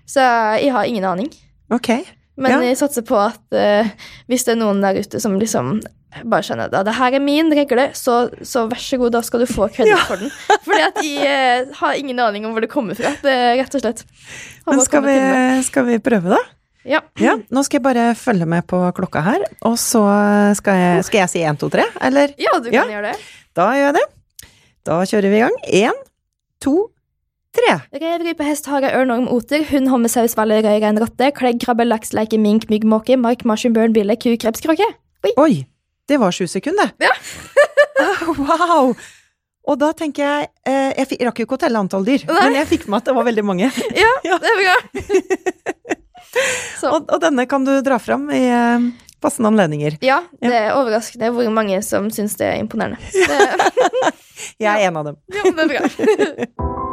[0.08, 0.24] Så
[0.58, 1.30] jeg har ingen aning.
[1.72, 1.92] Ok.
[2.36, 2.60] Men Ja.
[2.72, 3.88] jeg satser på at uh,
[4.26, 5.76] hvis det er noen der ute som liksom
[6.24, 6.80] bare skjønner det.
[6.88, 9.92] det her er min regle, så, så vær så god, da skal du få kreditt
[9.94, 10.00] Ja.
[10.08, 10.32] for den.
[10.66, 13.14] Fordi at jeg eh, har ingen aning om hvor det kommer fra.
[13.22, 14.04] Det rett og slett.
[14.68, 15.16] Men skal vi,
[15.68, 16.40] skal vi prøve, da?
[16.84, 16.98] Ja.
[17.22, 20.00] Ja, nå skal jeg bare følge med på klokka her, og så
[20.58, 22.32] skal jeg, skal jeg si én, to, tre, eller?
[22.42, 22.86] ja, du kan Ja.
[22.96, 23.20] gjøre det.
[23.54, 24.06] Da gjør jeg det.
[24.88, 25.54] Da kjører vi i gang.
[25.78, 26.00] Én,
[26.64, 26.74] to,
[27.54, 27.76] tre.
[27.94, 31.86] Rev, rype, hest, hare, ørnorm, oter, hund, homme, saus, valle, røy, rein, rotte, klegg, krabbe,
[31.86, 34.88] laks, leike, mink, mygg, måke, mark, marsvin, bjørn, bille, ku, kreps, kråke.
[35.38, 35.62] Oi,
[36.08, 36.94] det var sju sekunder.
[37.02, 37.12] Ja.
[38.02, 38.88] Ah, wow!
[39.68, 42.38] Og da tenker jeg eh, Jeg fikk, rakk jo ikke å telle antall dyr, Nei.
[42.48, 43.68] men jeg fikk med at det var veldig mange.
[44.02, 44.38] Ja, Ja.
[44.42, 44.76] det bra.
[46.80, 46.88] Så.
[46.96, 48.88] Og, og denne kan du dra fram i eh,
[49.22, 50.00] passende anledninger.
[50.02, 52.98] Ja, det er overraskende hvor mange som syns det er imponerende.
[53.12, 54.16] Det,
[54.58, 55.20] Jeg er en av dem.
[55.36, 56.90] ja, det er bra.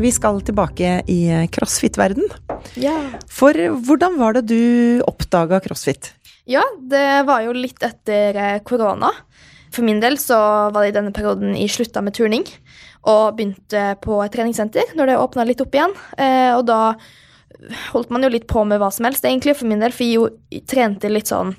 [0.00, 1.18] Vi skal tilbake i
[1.52, 2.24] crossfit-verden.
[2.80, 2.94] Ja.
[3.28, 3.52] For
[3.84, 6.14] hvordan var det du oppdaga crossfit?
[6.48, 9.10] Ja, det var jo litt etter eh, korona.
[9.70, 10.38] For min del så
[10.72, 12.46] var det i denne perioden jeg slutta med turning
[13.08, 15.92] og begynte på et treningssenter når det åpna litt opp igjen.
[16.16, 16.80] Eh, og da
[17.92, 19.92] holdt man jo litt på med hva som helst, egentlig, for min del.
[19.92, 21.52] For jeg jo trente litt sånn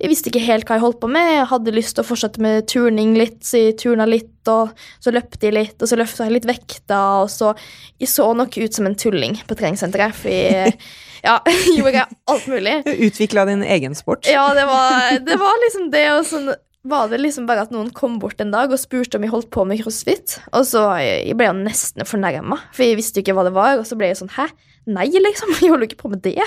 [0.00, 1.26] Jeg visste ikke helt hva jeg holdt på med.
[1.34, 5.12] Jeg hadde lyst til å fortsette med turning litt, så jeg turna litt, og så
[5.12, 7.52] løpte jeg litt, og så løfta jeg litt vekta, og så
[8.00, 10.32] Jeg så nok ut som en tulling på treningssenteret, for
[10.64, 10.72] jeg
[11.20, 11.36] ja,
[11.76, 12.80] gjorde alt mulig.
[12.86, 14.24] Utvikla din egen sport?
[14.30, 16.50] Ja, det var, det var liksom det, og sånn
[16.82, 19.50] var det liksom bare at noen kom bort en dag og spurte om jeg holdt
[19.52, 20.38] på med crossfit.
[20.56, 23.76] Og så jeg ble jeg nesten fornærma, for jeg visste jo ikke hva det var.
[23.76, 24.48] Og så ble jeg sånn Hæ?
[24.90, 25.52] Nei, liksom.
[25.62, 26.40] Jeg holder ikke på med det.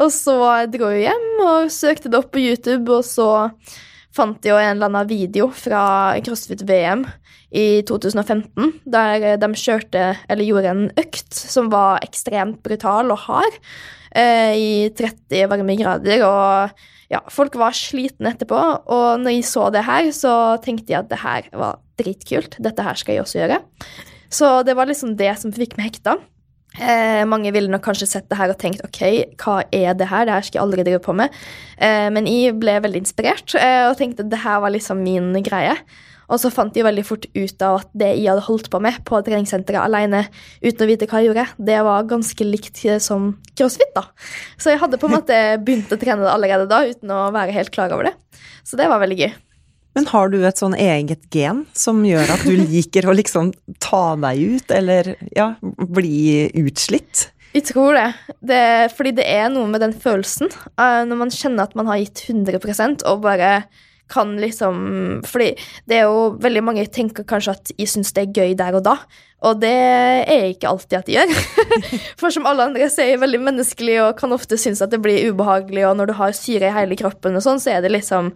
[0.00, 0.36] Og så
[0.72, 3.30] dro jeg hjem og søkte det opp på YouTube, og så
[4.14, 5.82] fant jeg jo en eller annen video fra
[6.26, 7.04] CrossFit-VM
[7.54, 13.58] i 2015, der de kjørte, eller gjorde en økt som var ekstremt brutal og hard,
[14.10, 16.24] eh, i 30 varme grader.
[16.26, 21.02] og ja, folk var slitne etterpå, og når jeg så det her, så tenkte jeg
[21.02, 22.54] at det her var dritkult.
[22.62, 23.58] Dette her skal jeg også gjøre.
[24.30, 26.20] Så det var liksom det som fikk meg hekta.
[26.78, 29.00] Eh, mange ville nok kanskje sett det her og tenkt ok,
[29.42, 30.28] hva er det her?
[30.28, 31.34] Det her skal jeg aldri drive på med.
[31.82, 35.34] Eh, men jeg ble veldig inspirert eh, og tenkte at det her var liksom min
[35.42, 35.74] greie.
[36.30, 39.00] Og så fant jeg veldig fort ut av at det jeg hadde holdt på med
[39.02, 40.22] på treningssenteret alene,
[40.62, 43.90] uten å vite hva jeg gjorde, det var ganske likt som crossfit.
[43.96, 44.06] da.
[44.54, 47.56] Så jeg hadde på en måte begynt å trene det allerede da, uten å være
[47.58, 48.14] helt klar over det.
[48.62, 49.32] Så det var veldig gøy.
[50.00, 53.50] Men har du et sånn eget gen som gjør at du liker å liksom
[53.84, 57.26] ta deg ut, eller ja, bli utslitt?
[57.52, 58.06] Jeg tror det.
[58.40, 58.62] det.
[58.96, 60.48] Fordi det er noe med den følelsen.
[60.48, 63.50] eh, når man kjenner at man har gitt 100% og bare
[64.10, 65.52] kan liksom Fordi
[65.86, 68.86] det er jo veldig mange tenker kanskje at jeg syns det er gøy der og
[68.88, 68.94] da.
[69.44, 71.34] Og det er ikke alltid at de gjør.
[72.22, 75.02] For som alle andre så er jeg veldig menneskelig og kan ofte synes at det
[75.04, 77.92] blir ubehagelig, og når du har syre i hele kroppen og sånn, så er det
[77.92, 78.32] liksom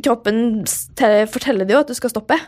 [0.00, 0.62] kroppen
[1.32, 2.38] forteller det jo at du skal stoppe.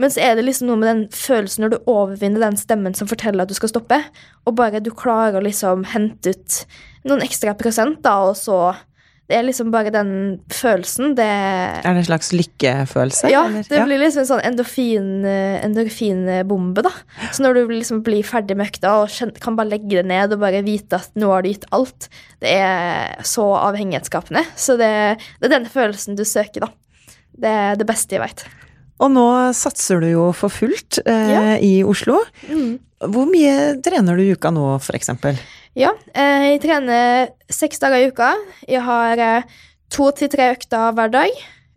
[0.00, 3.08] Men så er det liksom noe med den følelsen når du overvinner den stemmen som
[3.10, 3.98] forteller at du skal stoppe,
[4.48, 6.60] og bare du klarer å liksom hente ut
[7.08, 8.60] noen ekstra prosent, da, og så
[9.30, 11.12] Det er liksom bare den følelsen.
[11.14, 13.28] Det Er det en slags lykkefølelse?
[13.30, 13.62] Ja, eller?
[13.62, 15.22] det blir liksom en sånn endorfin,
[15.68, 16.90] endorfinbombe, da.
[17.30, 20.42] Så når du liksom blir ferdig med økta og kan bare legge det ned og
[20.42, 22.08] bare vite at nå har du gitt alt,
[22.42, 24.42] det er så avhengighetsskapende.
[24.58, 24.90] Så det,
[25.38, 26.72] det er den følelsen du søker, da.
[27.40, 28.44] Det er det beste jeg veit.
[29.00, 29.26] Og nå
[29.56, 31.42] satser du jo for fullt eh, Ja.
[31.56, 32.18] i Oslo.
[32.50, 32.76] Mm.
[33.00, 35.38] Hvor mye trener du i uka nå, eksempel?
[35.78, 38.34] Ja, eh, jeg trener seks dager i uka.
[38.68, 39.42] Jeg har eh,
[39.92, 41.30] to til tre økter hver dag.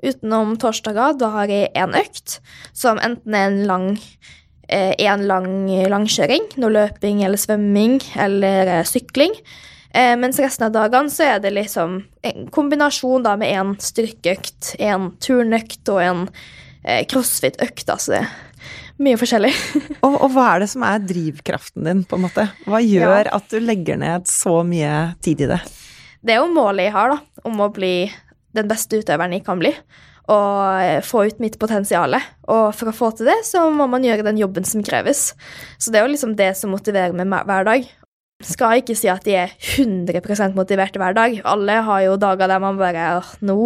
[0.03, 2.41] Utenom torsdager, da har jeg én økt,
[2.75, 3.85] som enten er en lang
[4.67, 5.47] eh, en lang
[5.91, 9.31] langkjøring, noe løping eller svømming eller eh, sykling.
[9.93, 14.73] Eh, mens resten av dagene så er det liksom en kombinasjon da med en styrkeøkt,
[14.81, 16.23] en turnøkt og en
[16.81, 17.85] eh, crossfit-økt.
[17.93, 18.23] Altså det
[19.01, 19.51] mye forskjellig.
[20.05, 22.45] Og, og hva er det som er drivkraften din, på en måte?
[22.69, 25.59] Hva gjør at du legger ned så mye tid i det?
[26.23, 27.95] Det er jo målet jeg har, da, om å bli
[28.55, 29.73] den beste utøveren jeg kan bli.
[30.31, 32.15] Og eh, få ut mitt potensial.
[32.51, 35.31] Og for å få til det, så må man gjøre den jobben som kreves.
[35.79, 37.89] Så det er jo liksom det som motiverer meg hver dag.
[38.47, 41.39] Skal ikke si at de er 100% motiverte hver dag.
[41.47, 43.57] Alle har jo dager der man bare «Åh, Nå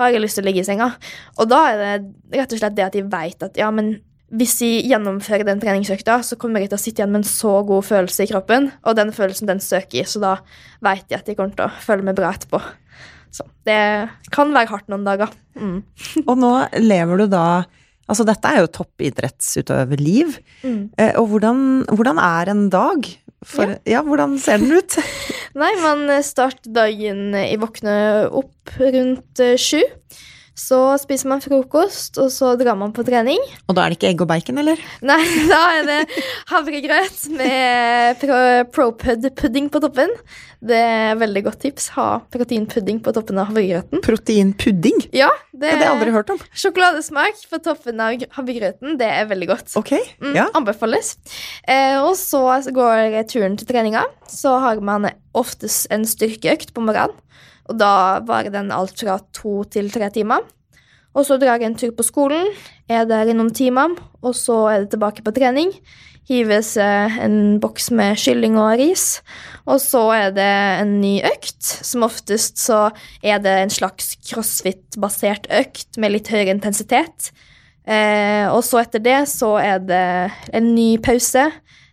[0.00, 0.90] har jeg lyst til å ligge i senga.
[1.38, 1.92] Og da er det
[2.40, 3.94] rett og slett det at de vet at ja, men
[4.34, 7.52] hvis de gjennomfører den treningsøkta, så kommer de til å sitte igjen med en så
[7.66, 10.32] god følelse i kroppen, og den følelsen den søker i, så da
[10.82, 12.58] vet de at de kommer til å føle meg bra etterpå.
[13.34, 13.78] Så det
[14.34, 15.30] kan være hardt noen dager.
[15.58, 15.80] Mm.
[16.28, 16.52] Og nå
[16.82, 17.46] lever du da
[18.04, 20.34] Altså, dette er jo toppidrettsutøverliv.
[20.60, 20.80] Mm.
[21.00, 23.06] Eh, og hvordan, hvordan er en dag?
[23.44, 24.02] For, ja.
[24.06, 24.98] hvordan ser den ut?
[25.60, 27.96] Nei, man starter dagen i våkne
[28.32, 29.82] opp rundt sju.
[29.82, 29.82] sju.
[30.54, 33.40] Så spiser man frokost, og så drar man på trening.
[33.66, 34.78] Og da er det ikke egg og bacon, eller?
[35.02, 35.18] Nei,
[35.50, 35.96] da er det
[36.52, 40.12] havregrøt med pro- ProPud-pudding på toppen.
[40.64, 41.88] Det er et veldig godt tips.
[41.96, 44.00] Ha proteinpudding på toppen av havregrøten.
[44.06, 45.02] Proteinpudding?
[45.12, 46.38] Ja, det Det har jeg aldri hørt om.
[46.56, 48.94] Sjokoladesmak på toppen av havregrøten.
[49.00, 49.74] Det er veldig godt.
[49.82, 50.46] Ok, Mm, ja.
[50.56, 51.16] Anbefales.
[51.68, 52.40] Eh, og så
[52.72, 54.06] går turen til treninga.
[54.30, 57.18] Så har man oftest en styrkeøkt på morgenen.
[57.70, 60.44] Og da varer den alt fra to til tre timer.
[61.14, 62.48] Og så drar jeg en tur på skolen,
[62.90, 65.70] er der i noen timer, og så er det tilbake på trening.
[66.24, 69.20] Hives eh, en boks med kylling og ris.
[69.68, 71.60] Og så er det en ny økt.
[71.60, 72.86] Som oftest så
[73.22, 77.28] er det en slags crossfit-basert økt med litt høyere intensitet.
[77.84, 80.06] Eh, og så etter det så er det
[80.56, 81.50] en ny pause.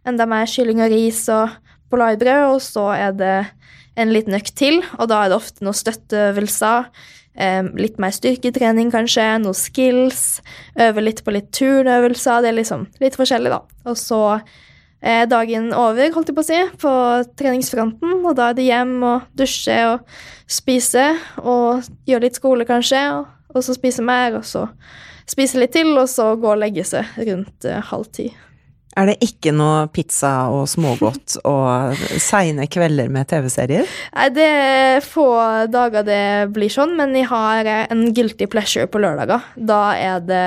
[0.08, 1.52] Enda mer kylling og ris og
[1.92, 2.56] polarbrød.
[2.56, 3.36] Og så er det
[4.00, 6.88] en liten økt til, og da er det ofte noen støtteøvelser.
[7.32, 9.26] Eh, litt mer styrketrening, kanskje.
[9.44, 10.42] Noen skills.
[10.80, 12.44] Øve litt på litt turnøvelser.
[12.44, 13.62] Det er liksom litt forskjellig, da.
[13.88, 14.22] Og så
[15.02, 16.94] er dagen over, holdt jeg på å si, på
[17.40, 18.20] treningsfronten.
[18.22, 20.06] Og da er det hjem og dusje og
[20.52, 21.08] spise
[21.42, 23.02] og gjøre litt skole, kanskje.
[23.18, 24.68] Og, og så spise mer, og så
[25.30, 28.30] spise litt til, og så gå og legge seg rundt eh, halv ti.
[29.00, 33.88] Er det ikke noe pizza og smågodt og seine kvelder med TV-serier?
[34.18, 35.28] Nei, det er få
[35.72, 36.24] dager det
[36.56, 39.48] blir sånn, men jeg har en guilty pleasure på lørdager.
[39.56, 40.46] Da er det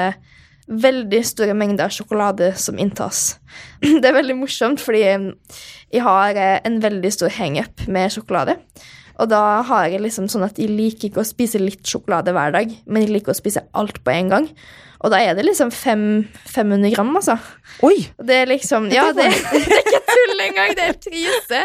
[0.65, 3.39] veldig store mengder sjokolade som inntas.
[4.01, 8.57] Det er veldig morsomt, fordi jeg har en veldig stor hangup med sjokolade.
[9.23, 12.55] Og da har jeg liksom sånn at jeg liker ikke å spise litt sjokolade hver
[12.57, 14.49] dag, men jeg liker å spise alt på en gang.
[15.05, 17.37] Og da er det liksom fem, 500 gram, altså.
[17.85, 18.07] Oi!
[18.25, 20.73] Det er liksom Ja, det, det er ikke tull engang.
[20.79, 21.61] Det er krise.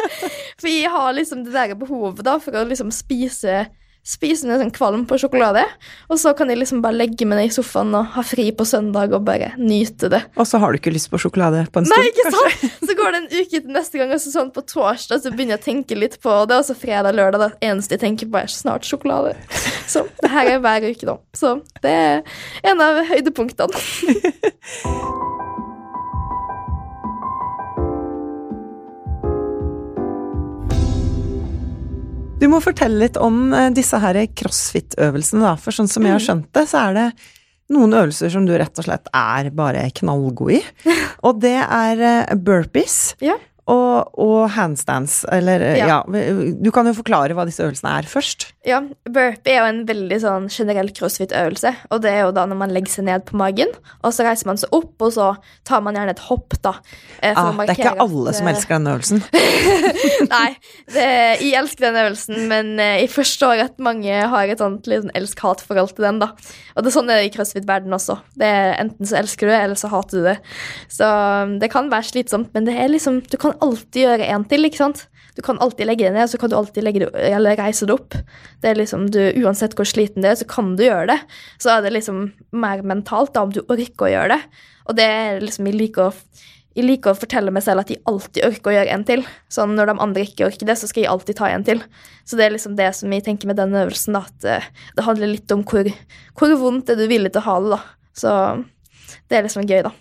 [0.59, 3.63] For jeg har liksom det der behovet da for å liksom spise
[4.05, 5.65] Spise en sånn kvalm på sjokolade.
[6.09, 8.65] Og så kan jeg liksom bare legge meg ned i sofaen og ha fri på
[8.65, 10.21] søndag og bare nyte det.
[10.39, 11.99] Og så har du ikke lyst på sjokolade på en stund?
[11.99, 12.65] Nei, ikke sant?
[12.89, 15.57] Så går det en uke til neste gang, og så sånn på torsdag så begynner
[15.57, 18.39] jeg å tenke litt på det, og så fredag, lørdag, det eneste jeg tenker på,
[18.41, 19.35] er snart sjokolade.
[19.89, 21.15] Så det her er hver uke, da.
[21.37, 22.21] Så det er
[22.69, 23.81] en av høydepunktene.
[32.39, 35.57] Du må fortelle litt om eh, disse her crossfit-øvelsene, da.
[35.59, 37.07] For sånn som jeg har skjønt det, så er det
[37.75, 40.61] noen øvelser som du rett og slett er bare knallgod i.
[41.27, 43.17] Og det er eh, burpees.
[43.23, 43.35] Ja.
[43.69, 45.87] Og, og handstands, eller ja.
[45.89, 45.97] Ja.
[46.59, 48.47] Du kan jo forklare hva disse øvelsene er først.
[48.67, 51.71] Ja, burpee er jo en veldig sånn generell crossfit-øvelse.
[51.93, 53.71] Og det er jo da når man legger seg ned på magen,
[54.03, 55.29] og så reiser man seg opp, og så
[55.69, 56.75] tar man gjerne et hopp, da.
[57.21, 59.23] eh, Ah, det er ikke alle at, som eh, elsker denne øvelsen.
[60.33, 60.49] Nei,
[60.93, 61.05] det,
[61.45, 65.13] jeg elsker den øvelsen, men eh, jeg forstår at mange har et sånt litt sånn
[65.17, 66.19] elsk-hat-forhold til den.
[66.23, 66.31] da.
[66.75, 68.19] Og det er sånn det er i crossfit-verden også.
[68.39, 70.37] Det er Enten så elsker du det, eller så hater du det.
[70.91, 74.45] Så um, det kan være slitsomt, men det er liksom, du kan alltid gjøre en
[74.49, 74.67] til.
[74.67, 75.05] ikke sant?
[75.37, 77.95] Du kan alltid legge det ned, så kan du alltid legge det, eller reise det
[77.95, 78.17] opp.
[78.59, 81.19] Det er liksom, du, Uansett hvor sliten du er, så kan du gjøre det.
[81.61, 84.63] Så er det liksom mer mentalt da, om du orker å gjøre det.
[84.89, 86.13] Og det er liksom, jeg liker å
[86.77, 89.23] jeg liker å fortelle meg selv at jeg alltid orker å gjøre en til.
[89.51, 91.81] Sånn Når de andre ikke orker det, så skal jeg alltid ta en til.
[92.29, 94.15] Så det er liksom det som jeg tenker med den øvelsen.
[94.15, 95.89] Da, at eh, Det handler litt om hvor,
[96.39, 97.73] hvor vondt er du villig til å ha det.
[97.73, 97.81] da.
[98.21, 98.35] Så
[99.27, 99.91] det er liksom gøy, da.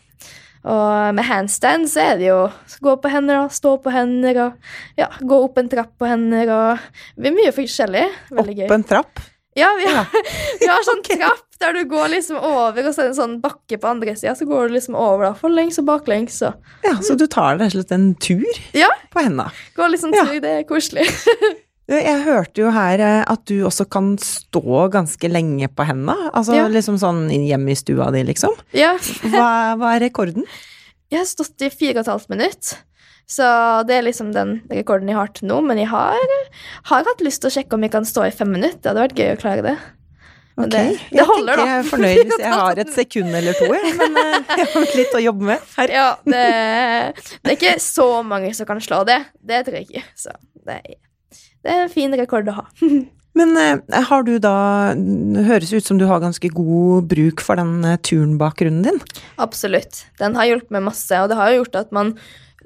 [0.68, 2.38] Og med handstand så er det jo
[2.84, 6.50] gå på hender og stå på hender og ja, gå opp en trapp på hender
[6.52, 8.06] og Det er mye forskjellig.
[8.36, 8.64] Veldig gøy.
[8.68, 9.22] Opp en trapp.
[9.58, 10.06] Ja, vi har,
[10.60, 13.38] vi har sånn trapp der du går liksom over, og så er det en sånn
[13.42, 14.36] bakke på andre sida.
[14.38, 16.36] Så går du liksom over da, forlengs og baklengs.
[16.46, 18.44] Og Ja, Så du tar rett og slett en tur
[18.76, 18.90] Ja.
[19.10, 19.48] på henda.
[19.74, 20.26] går liksom Ja.
[20.38, 21.08] Det er koselig.
[21.88, 26.16] Jeg hørte jo her eh, at du også kan stå ganske lenge på henda.
[26.36, 26.66] Altså Ja.
[26.68, 28.52] liksom sånn hjemme i stua di, liksom.
[28.76, 28.90] Ja.
[29.32, 29.46] Hva,
[29.80, 30.44] hva er rekorden?
[31.08, 32.74] Jeg har stått i fire og et halvt minutt.
[33.28, 33.44] Så
[33.88, 35.62] det er liksom den rekorden jeg har til nå.
[35.64, 36.20] Men jeg har,
[36.92, 38.80] har hatt lyst til å sjekke om jeg kan stå i fem minutter.
[38.84, 39.74] Det hadde vært gøy å klare det.
[40.58, 41.64] Men Ok, det, jeg det holder, da.
[41.70, 43.92] jeg er fornøyd hvis jeg har et sekund eller to, jeg.
[44.00, 45.92] Men eh, jeg har litt å jobbe med her.
[45.96, 46.46] Ja, det,
[47.40, 49.20] det er ikke så mange som kan slå det.
[49.40, 50.02] Det tror jeg ikke.
[50.18, 50.34] Så
[50.68, 50.98] det, er-
[51.64, 52.66] det er en fin rekord å ha.
[53.38, 54.56] Men eh, har du da
[55.46, 59.00] høres ut som du har ganske god bruk for den eh, turnbakgrunnen din.
[59.42, 60.04] Absolutt.
[60.18, 62.16] Den har hjulpet meg masse, og det har jo gjort at man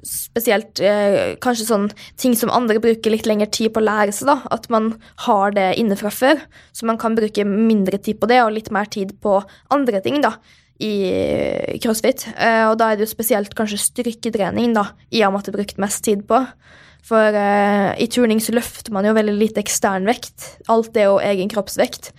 [0.03, 1.85] spesielt eh, kanskje sånn
[2.19, 4.39] ting som andre bruker litt lengre tid på å lære seg, da.
[4.55, 4.93] At man
[5.27, 6.41] har det inne fra før,
[6.75, 9.39] så man kan bruke mindre tid på det og litt mer tid på
[9.73, 10.35] andre ting, da.
[10.83, 12.25] I crossfit.
[12.33, 15.53] Eh, og da er det jo spesielt kanskje styrketrening, da, i og med at det
[15.53, 16.41] er brukt mest tid på.
[17.03, 20.53] For eh, i turning så løfter man jo veldig lite ekstern vekt.
[20.71, 22.13] Alt er jo egen kroppsvekt.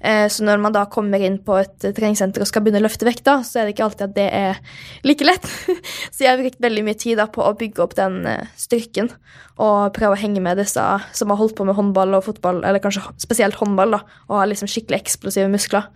[0.00, 2.86] Eh, Så når man da kommer inn på et eh, treningssenter og skal begynne å
[2.86, 4.60] løfte vekt, da, så er det ikke alltid at det er
[5.04, 5.44] like lett.
[6.14, 9.12] så jeg har brukt veldig mye tid da på å bygge opp den eh, styrken
[9.60, 10.80] og prøve å henge med disse
[11.12, 14.48] som har holdt på med håndball og fotball, eller kanskje spesielt håndball, da, og har
[14.48, 15.90] liksom skikkelig eksplosive muskler.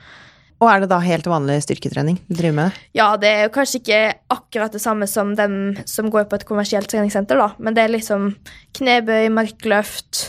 [0.63, 2.83] Og er det da helt vanlig styrketrening du driver med?
[2.97, 6.47] Ja, det er jo kanskje ikke akkurat det samme som dem som går på et
[6.49, 8.31] kommersielt treningssenter, da, men det er liksom
[8.79, 10.29] knebøy, markløft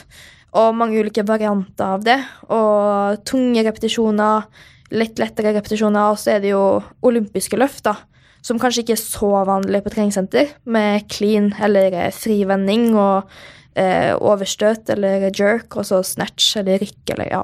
[0.55, 2.17] og mange ulike varianter av det.
[2.47, 4.47] Og tunge repetisjoner,
[4.95, 6.65] litt lettere repetisjoner, og så er det jo
[7.05, 7.97] olympiske løft, da.
[8.45, 13.31] Som kanskje ikke er så vanlig på treningssenter, med clean eller frivending og
[13.79, 17.41] eh, overstøt eller jerk, og så snatch eller rykk eller ja.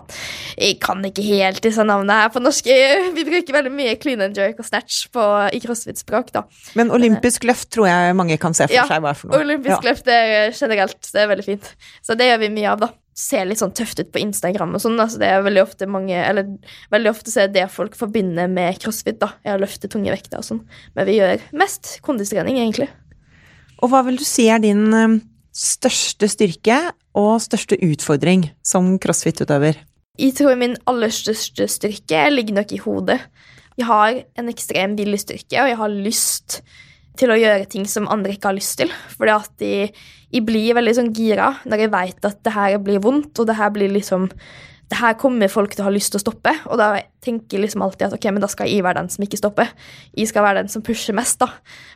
[0.58, 2.70] Jeg kan ikke helt disse navnene her på norsk.
[3.18, 6.46] Vi bruker veldig mye clean and jerk og snatch på, i crossfit-språk, da.
[6.80, 9.44] Men olympisk løft tror jeg mange kan se for Ja, seg hva er for noe.
[9.44, 11.72] Olympisk løft er generelt det er veldig fint.
[12.06, 12.92] Så det gjør vi mye av, da.
[13.22, 14.96] Ser litt sånn tøft ut på Instagram og sånn.
[15.04, 16.48] Altså det er veldig ofte mange Eller
[16.94, 19.34] veldig ofte så er det folk forbinder med crossfit, da.
[19.44, 20.64] Er å løfte tunge vekter og sånn.
[20.96, 22.88] Men vi gjør mest kondistrening, egentlig.
[23.82, 25.20] Og hva vil du si er din eh,
[25.56, 26.78] største styrke
[27.18, 29.80] og største utfordring som crossfit-utøver?
[30.20, 33.20] Jeg tror min aller største styrke ligger nok i hodet.
[33.80, 36.60] Jeg har en ekstrem viljestyrke, og jeg har lyst
[37.20, 38.92] til å gjøre ting som andre ikke har lyst til.
[39.16, 39.94] Fordi at jeg,
[40.32, 43.58] jeg blir veldig sånn gira når jeg vet at det her blir vondt, og det
[43.60, 44.30] her blir liksom
[44.92, 47.84] det her kommer folk til å ha lyst til å stoppe, og da tenker liksom
[47.86, 49.70] alltid at ok, men da skal jeg være den som ikke stopper.
[50.18, 51.52] Jeg skal være den som pusher mest, da.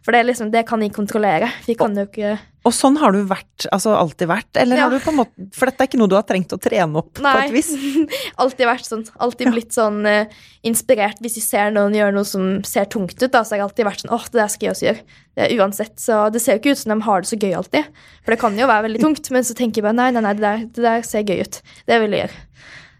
[0.06, 1.50] For det, liksom, det kan jeg kontrollere.
[1.66, 2.36] Vi kan jo ikke
[2.66, 4.58] Og sånn har du vært, altså alltid vært?
[4.58, 4.84] Eller Ja.
[4.88, 6.98] har du på en måte For dette er ikke noe du har trengt å trene
[6.98, 7.46] opp på Nei.
[7.46, 7.70] et vis?
[8.42, 9.04] alltid vært sånn.
[9.22, 10.26] Alltid blitt sånn uh,
[10.66, 13.32] inspirert hvis jeg ser noen gjøre noe som ser tungt ut.
[13.32, 15.04] da, Så har jeg alltid vært sånn åh, det der skal jeg også gjøre.
[15.36, 17.86] Det uansett, så Det ser jo ikke ut som de har det så gøy alltid.
[18.26, 20.34] For det kan jo være veldig tungt, men så tenker jeg bare nei, nei, nei,
[20.34, 21.62] det der, det der ser gøy ut.
[21.86, 22.42] Det vil jeg gjøre.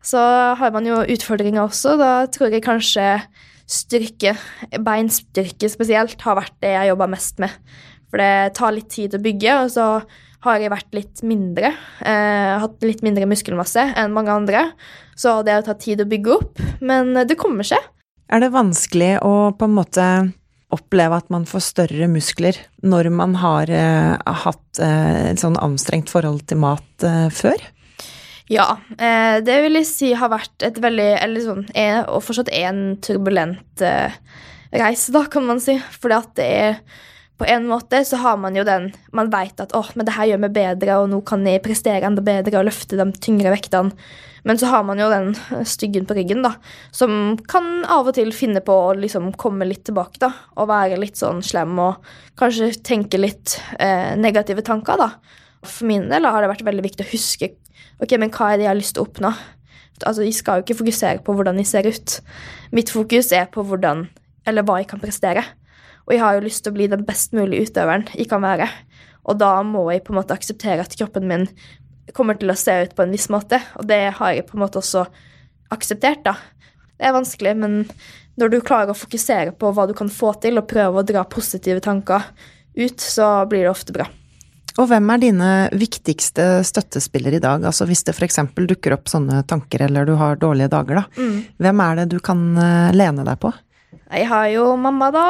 [0.06, 0.22] Så
[0.60, 1.96] har man jo utfordringer også.
[1.98, 3.08] Da tror jeg kanskje
[3.66, 4.36] styrke,
[4.86, 7.54] beinstyrke spesielt, har vært det jeg jobba mest med.
[8.12, 9.88] For det tar litt tid å bygge, og så
[10.46, 11.74] har jeg vært litt mindre.
[12.06, 14.68] Eh, hatt litt mindre muskelmasse enn mange andre.
[15.18, 17.82] Så det har tatt tid å bygge opp, men det kommer seg.
[18.30, 20.06] Er det vanskelig å på en måte
[20.74, 24.16] oppleve at man får større muskler når man har eh,
[24.46, 27.62] hatt eh, et sånn anstrengt forhold til mat eh, før?
[28.52, 32.52] Ja, eh, det vil jeg si har vært et veldig Eller sånn, er, og fortsatt
[32.54, 34.14] er en turbulent eh,
[34.76, 35.80] reise, da, kan man si.
[35.98, 36.78] Fordi at det er
[37.36, 40.30] på en måte så har man jo den Man vet at åh, men det her
[40.30, 43.92] gjør meg bedre, og nå kan jeg prestere enda bedre og løfte de tyngre vektene.
[44.46, 45.32] Men så har man jo den
[45.66, 46.54] styggen på ryggen, da,
[46.94, 51.00] som kan av og til finne på å liksom komme litt tilbake, da, og være
[51.02, 52.06] litt sånn slem og
[52.38, 55.10] kanskje tenke litt eh, negative tanker, da.
[55.66, 57.56] For min del har det vært veldig viktig å huske
[58.02, 59.32] ok, men hva er det jeg har lyst til å oppnå.
[60.04, 62.20] Altså, Jeg skal jo ikke fokusere på hvordan jeg ser ut.
[62.76, 64.08] Mitt fokus er på hvordan,
[64.46, 65.46] eller hva jeg kan prestere.
[66.06, 68.68] Og jeg har jo lyst til å bli den best mulige utøveren jeg kan være.
[69.26, 71.48] Og da må jeg på en måte akseptere at kroppen min
[72.14, 73.62] kommer til å se ut på en viss måte.
[73.80, 75.06] Og det har jeg på en måte også
[75.74, 76.36] akseptert, da.
[76.96, 77.80] Det er vanskelig, men
[78.40, 81.26] når du klarer å fokusere på hva du kan få til, og prøve å dra
[81.28, 82.30] positive tanker
[82.76, 84.08] ut, så blir det ofte bra.
[84.76, 87.64] Og hvem er dine viktigste støttespillere i dag?
[87.64, 88.42] Altså hvis det f.eks.
[88.56, 91.06] dukker opp sånne tanker, eller du har dårlige dager, da.
[91.16, 91.38] Mm.
[91.64, 93.54] Hvem er det du kan eh, lene deg på?
[94.06, 95.24] Jeg har jo mamma, da.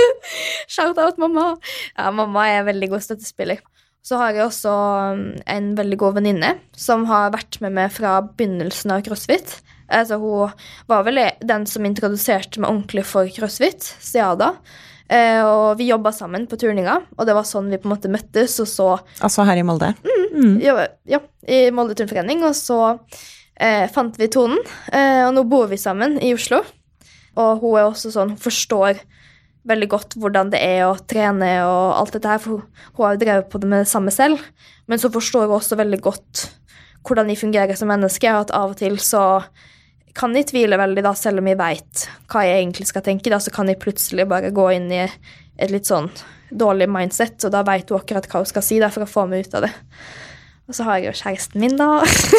[0.74, 1.52] Shout-out mamma.
[1.94, 3.62] Ja, mamma er en veldig god støttespiller.
[4.04, 4.72] Så har jeg også
[5.14, 9.54] um, en veldig god venninne som har vært med meg fra begynnelsen av crossfit.
[9.88, 10.52] Altså, hun
[10.90, 14.50] var vel den som introduserte meg ordentlig for crossfit, Siada.
[14.58, 14.82] Eh,
[15.44, 18.56] og vi jobba sammen på turninga, og det var sånn vi på en måte møttes.
[18.62, 18.88] Og så
[19.20, 19.92] Altså her i Molde?
[20.64, 22.78] ja, ja, i Molde turnforening, og så
[23.60, 24.60] eh, fant vi tonen.
[24.92, 26.62] Eh, og nå bor vi sammen i Oslo.
[27.34, 29.02] Og hun er også sånn, hun forstår
[29.64, 32.66] veldig godt hvordan det er å trene og alt dette her, for hun,
[33.00, 34.42] har jo drevet på det med det samme selv.
[34.90, 36.48] Men så forstår hun også veldig godt
[37.04, 39.24] hvordan de fungerer som menneske, og at av og til så
[40.14, 43.32] kan jeg tvile veldig, da, selv om jeg veit hva jeg egentlig skal tenke.
[43.32, 46.10] Da, så kan jeg plutselig bare gå inn i et litt sånn
[46.54, 49.24] dårlig mindset, og da veit hun akkurat hva hun skal si da, for å få
[49.30, 49.72] meg ut av det.
[50.64, 51.88] Og så har jeg jo kjæresten min, da.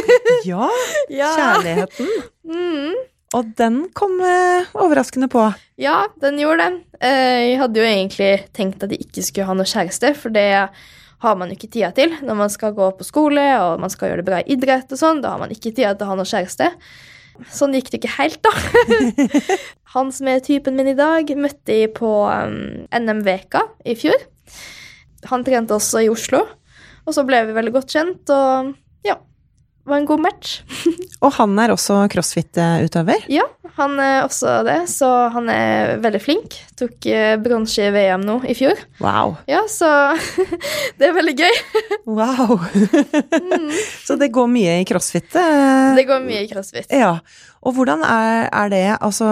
[0.50, 0.68] Ja!
[1.14, 1.30] Ja.
[1.36, 2.10] Kjærligheten.
[2.48, 2.96] Mm.
[3.36, 5.44] Og den kom eh, overraskende på.
[5.82, 6.84] Ja, den gjorde det.
[7.04, 10.48] Eh, Jeg hadde jo egentlig tenkt at jeg ikke skulle ha noe kjæreste, for det
[11.26, 14.12] har man jo ikke tida til når man skal gå på skole og man skal
[14.12, 15.22] gjøre det bra i idrett og sånn.
[15.24, 16.70] Da har man ikke tida til å ha noe kjæreste.
[17.52, 18.52] Sånn gikk det ikke helt, da.
[19.96, 24.26] Han som er typen min i dag, møtte jeg på um, NM-veka i fjor.
[25.32, 26.44] Han trente også i Oslo,
[27.06, 28.74] og så ble vi veldig godt kjent, og
[29.08, 29.18] ja,
[29.86, 30.60] var en god match.
[31.26, 33.26] Og han er også crossfit-utøver.
[33.32, 33.46] Ja,
[33.78, 36.56] han er også det, så han er veldig flink.
[36.80, 38.80] Tok eh, bronse i VM nå i fjor.
[39.04, 39.36] Wow.
[39.52, 39.90] Ja, så
[41.00, 41.60] det er veldig gøy.
[42.06, 42.60] Wow.
[44.06, 45.34] Så det går mye i crossfit.
[45.36, 46.86] eh, Det går mye i crossfit.
[46.94, 47.16] Ja.
[47.66, 49.32] Og hvordan er, er det, altså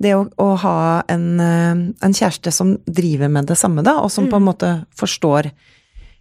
[0.00, 0.76] det å, å ha
[1.12, 4.70] en, eh, en kjæreste som driver med det samme, da, og som på en måte
[4.96, 5.50] forstår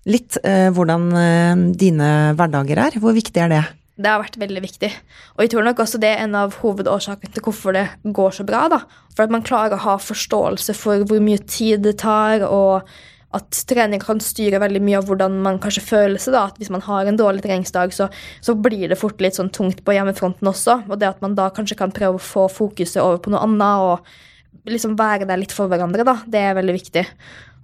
[0.10, 3.66] litt eh, hvordan eh, dine hverdager er, hvor viktig er det?
[4.00, 4.90] Det har vært veldig viktig.
[5.36, 7.86] Og jeg tror nok også det er en av hovedårsakene til hvorfor det
[8.16, 8.68] går så bra.
[8.72, 8.84] da.
[9.12, 12.88] For at man klarer å ha forståelse for hvor mye tid det tar, og
[13.36, 16.34] at trening kan styre veldig mye av hvordan man kanskje føler seg.
[16.34, 18.08] da, at Hvis man har en dårlig treningsdag, så,
[18.42, 20.80] så blir det fort litt sånn tungt på hjemmefronten også.
[20.88, 23.84] Og det at man da kanskje kan prøve å få fokuset over på noe annet
[23.84, 27.06] og liksom være der litt for hverandre, da, det er veldig viktig.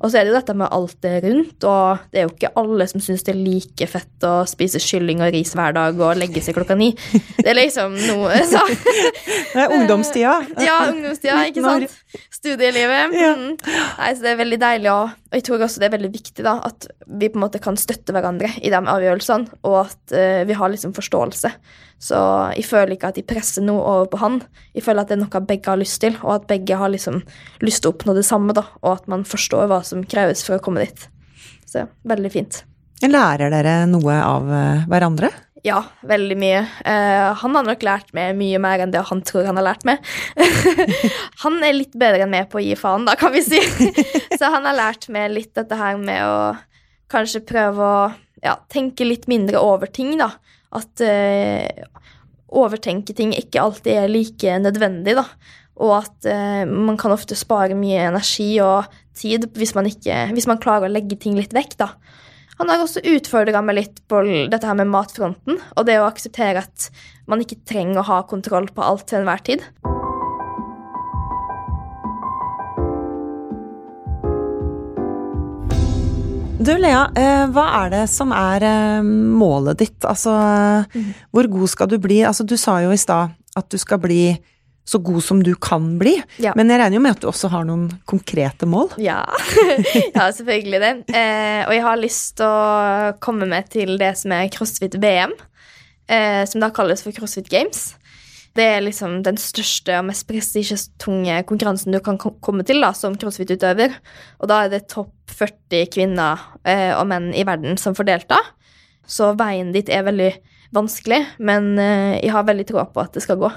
[0.04, 2.52] Og så er det jo dette med alt det rundt, og det er jo ikke
[2.60, 6.20] alle som syns det er like fett å spise kylling og ris hver dag og
[6.20, 6.92] legge seg klokka ni.
[7.40, 8.62] Det er liksom noe så.
[8.68, 10.36] Det er ungdomstida.
[10.66, 11.96] Ja, ungdomstida, ikke sant?
[12.36, 13.16] Studielivet.
[13.16, 13.32] Ja.
[13.40, 13.56] Mm.
[13.56, 16.46] Nei, så det er veldig deilig, og, og jeg tror også det er veldig viktig
[16.46, 20.44] da, at vi på en måte kan støtte hverandre i de avgjørelsene, og at eh,
[20.50, 21.56] vi har liksom forståelse.
[22.02, 22.18] Så
[22.54, 24.40] jeg føler ikke at jeg presser noe over på han.
[24.76, 27.22] Jeg føler at det er noe begge har lyst til, og at begge har liksom
[27.64, 30.58] lyst til å oppnå det samme, da, og at man forstår hva som kreves for
[30.58, 31.08] å komme dit.
[31.66, 32.62] Så veldig fint.
[33.06, 35.32] Lærer dere noe av eh, hverandre?
[35.66, 36.60] Ja, veldig mye.
[36.86, 39.86] Uh, han har nok lært meg mye mer enn det han tror han har lært
[39.88, 40.04] meg.
[41.44, 43.62] han er litt bedre enn meg på å gi faen, da, kan vi si.
[44.38, 46.38] Så han har lært meg litt dette her med å
[47.10, 48.04] kanskje prøve å
[48.46, 50.36] ja, tenke litt mindre over ting, da.
[50.76, 51.86] At eh,
[52.56, 55.26] overtenke ting ikke alltid er like nødvendig, da.
[55.76, 60.48] Og at eh, man kan ofte spare mye energi og tid hvis man, ikke, hvis
[60.48, 61.94] man klarer å legge ting litt vekk, da.
[62.60, 66.64] Han har også utfordra meg litt på dette her med matfronten, og det å akseptere
[66.64, 66.88] at
[67.28, 69.66] man ikke trenger å ha kontroll på alt til enhver tid.
[76.66, 79.98] Du Lea, eh, hva er det som er eh, målet ditt?
[80.08, 80.34] Altså,
[81.30, 82.24] hvor god skal du bli?
[82.26, 84.34] Altså, du sa jo i stad at du skal bli
[84.86, 86.52] så god som du kan bli, Ja.
[86.58, 88.92] men jeg regner jo med at du også har noen konkrete mål?
[89.02, 89.24] Ja,
[90.18, 90.92] ja selvfølgelig det.
[91.10, 95.34] Eh, og jeg har lyst til å komme med til det som er CrossFit VM,
[96.10, 97.96] eh, som da kalles for CrossFit Games.
[98.56, 103.18] Det er liksom den største og mest prestisjetunge konkurransen du kan komme til da, som
[103.20, 103.98] crossfit-utøver.
[104.40, 108.40] Og da er det topp 40 kvinner eh, og menn i verden som får delta.
[109.06, 110.32] Så veien dit er veldig
[110.76, 113.52] vanskelig, men eh, jeg har veldig tro på at det skal gå.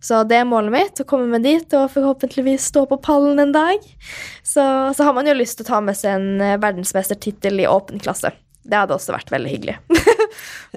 [0.00, 3.52] Så det er målet mitt, å komme meg dit og forhåpentligvis stå på pallen en
[3.52, 3.84] dag.
[4.40, 4.64] Så,
[4.96, 8.00] så har man jo lyst til å ta med seg en eh, verdensmestertittel i åpen
[8.00, 8.32] klasse.
[8.64, 9.76] Det hadde også vært veldig hyggelig.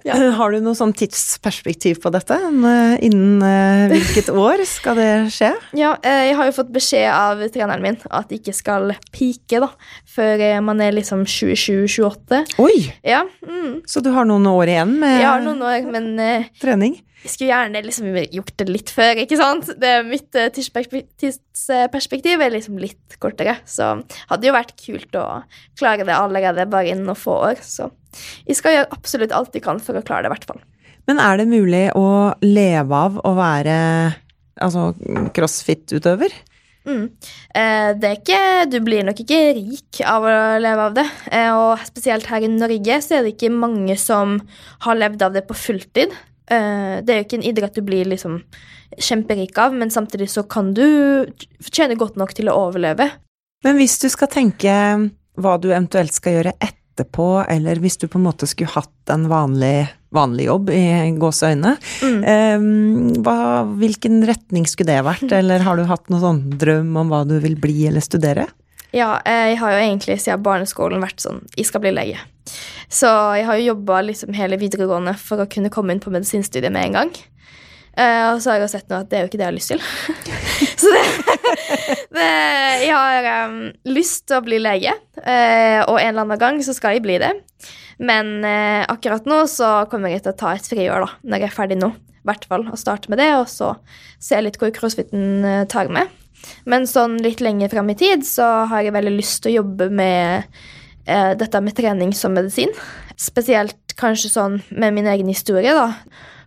[0.08, 0.18] Ja.
[0.38, 2.34] Har du noe sånn tidsperspektiv på dette?
[2.34, 5.52] Eh, Innen eh, hvilket år skal det skje?
[5.78, 8.96] Ja, eh, jeg har jo fått beskjed av treneren min at jeg ikke skal
[9.64, 9.70] da,
[10.16, 12.44] før eh, man er liksom 27-28.
[12.64, 12.76] Oi!
[13.06, 13.84] Ja, mm.
[13.90, 16.98] Så du har noen år igjen med jeg har noen år, men eh, trening?
[17.24, 19.70] Jeg skulle gjerne liksom gjort det litt før, ikke sant?
[19.80, 23.94] Det, mitt eh, tidsperspektiv, er liksom litt kortere, så
[24.32, 25.26] hadde jo vært kult å
[25.80, 27.64] klare det allerede bare innen noen få år.
[27.64, 27.88] Så
[28.48, 30.64] vi skal gjøre absolutt alt vi kan for å klare det, i hvert fall.
[31.08, 32.08] Men er det mulig å
[32.44, 33.78] leve av å være
[34.64, 34.92] altså
[35.36, 36.36] crossfit-utøver?
[36.84, 37.06] Mm.
[37.56, 41.08] Eh, det er ikke, du blir nok ikke rik av å leve av det.
[41.32, 44.42] Eh, og spesielt her i Norge så er det ikke mange som
[44.84, 46.12] har levd av det på fulltid.
[46.52, 48.42] Eh, det er jo ikke en idrett du blir liksom
[49.00, 50.84] kjemperik av, men samtidig så kan du
[51.66, 53.10] tjene godt nok til å overleve.
[53.64, 54.74] Men hvis du skal tenke
[55.40, 59.26] hva du eventuelt skal gjøre etterpå, eller hvis du på en måte skulle hatt en
[59.32, 60.84] vanlig, vanlig jobb i
[61.18, 62.20] gåseøyne, Mm.
[62.28, 63.38] eh, hva,
[63.80, 67.40] hvilken retning skulle det vært, eller har du hatt noen sånn drøm om hva du
[67.40, 68.46] vil bli eller studere?
[68.94, 72.22] Ja, eh, jeg har jo egentlig siden barneskolen vært sånn Jeg skal bli lege.
[72.94, 76.74] Så jeg har jo jobba liksom hele videregående for å kunne komme inn på medisinstudiet
[76.74, 77.14] med en gang.
[77.94, 79.52] Uh, og så har jeg jo sett nå at det er jo ikke det jeg
[79.52, 79.84] har lyst til.
[80.82, 81.02] så det,
[82.18, 82.30] det
[82.88, 86.74] Jeg har um, lyst til å bli lege, uh, og en eller annen gang så
[86.74, 87.30] skal jeg bli det.
[88.02, 91.52] Men uh, akkurat nå så kommer jeg til å ta et friår, da, når jeg
[91.52, 91.94] er ferdig nå.
[91.94, 93.76] I hvert fall å starte med det, og så
[94.22, 96.10] se litt hvor crossfiten tar meg.
[96.70, 99.90] Men sånn litt lenger fram i tid så har jeg veldig lyst til å jobbe
[99.94, 100.50] med
[101.06, 102.74] eh, dette med trening som medisin.
[103.20, 105.92] Spesielt kanskje sånn med min egen historie, da.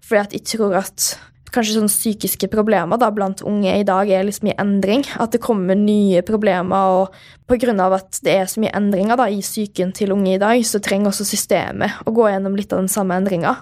[0.07, 1.15] Fordi at jeg tror at
[1.57, 5.05] kanskje sånn psykiske problemer da, blant unge i dag er liksom i endring.
[5.23, 9.41] At det kommer nye problemer, og av at det er så mye endringer da, i
[9.45, 12.93] psyken til unge i dag, så trenger også systemet å gå gjennom litt av den
[12.93, 13.57] samme endringa.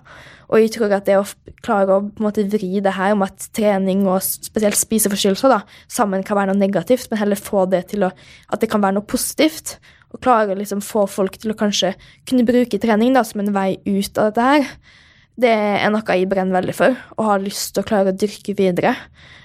[0.50, 1.26] Og jeg tror at det å
[1.64, 5.60] klare å på en måte vri det her om at trening og spesielt spiseforstyrrelser da,
[5.90, 8.12] sammen kan være noe negativt, men heller få det til å,
[8.52, 9.78] at det kan være noe positivt,
[10.14, 11.94] og klare å liksom få folk til å kanskje
[12.28, 14.68] kunne bruke trening da, som en vei ut av dette her,
[15.34, 18.54] det er noe jeg brenner veldig for, og har lyst til å klare å dyrke
[18.54, 18.94] videre.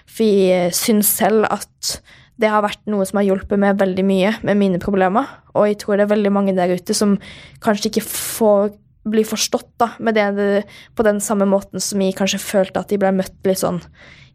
[0.09, 1.97] For jeg syns selv at
[2.39, 5.27] det har vært noe som har hjulpet meg veldig mye med mine problemer.
[5.57, 7.17] Og jeg tror det er veldig mange der ute som
[7.63, 8.77] kanskje ikke får
[9.07, 10.49] bli forstått da, med det, det
[10.95, 13.79] på den samme måten som jeg kanskje følte at de ble møtt litt sånn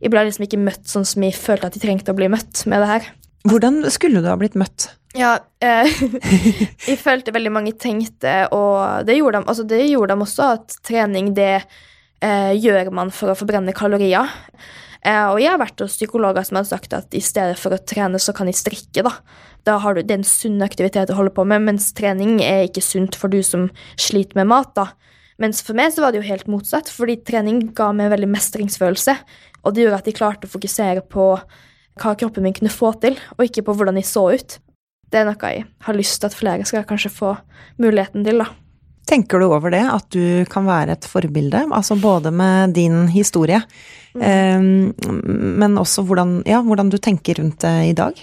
[0.00, 2.64] Jeg ble liksom ikke møtt sånn som jeg følte at de trengte å bli møtt
[2.68, 3.06] med det her.
[3.48, 4.88] Hvordan skulle du ha blitt møtt?
[5.16, 5.88] Ja, eh,
[6.88, 10.76] jeg følte veldig mange tenkte, og det gjorde de, altså det gjorde de også, at
[10.84, 14.32] trening det eh, gjør man for å forbrenne kalorier.
[15.04, 17.80] Eh, og jeg har vært hos psykologer som har sagt at i stedet for å
[17.80, 19.04] trene, så kan jeg strikke.
[19.04, 19.18] Da
[19.64, 22.68] Da har du, Det er en sunn aktivitet å holde på med, mens trening er
[22.68, 24.74] ikke sunt for du som sliter med mat.
[24.74, 24.92] da.
[25.38, 28.28] Mens for meg så var det jo helt motsatt, fordi trening ga meg en veldig
[28.28, 29.16] mestringsfølelse.
[29.64, 31.40] Og det gjorde at jeg klarte å fokusere på
[32.00, 34.58] hva kroppen min kunne få til, og ikke på hvordan jeg så ut.
[35.10, 37.36] Det er noe jeg har lyst til at flere skal kanskje få
[37.78, 38.38] muligheten til.
[38.38, 38.63] da.
[39.04, 43.60] Tenker du over det, at du kan være et forbilde, altså både med din historie,
[44.16, 48.20] eh, men også hvordan, ja, hvordan du tenker rundt det i dag?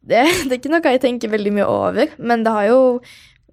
[0.00, 2.80] Det, det er ikke noe jeg tenker veldig mye over, men det har jo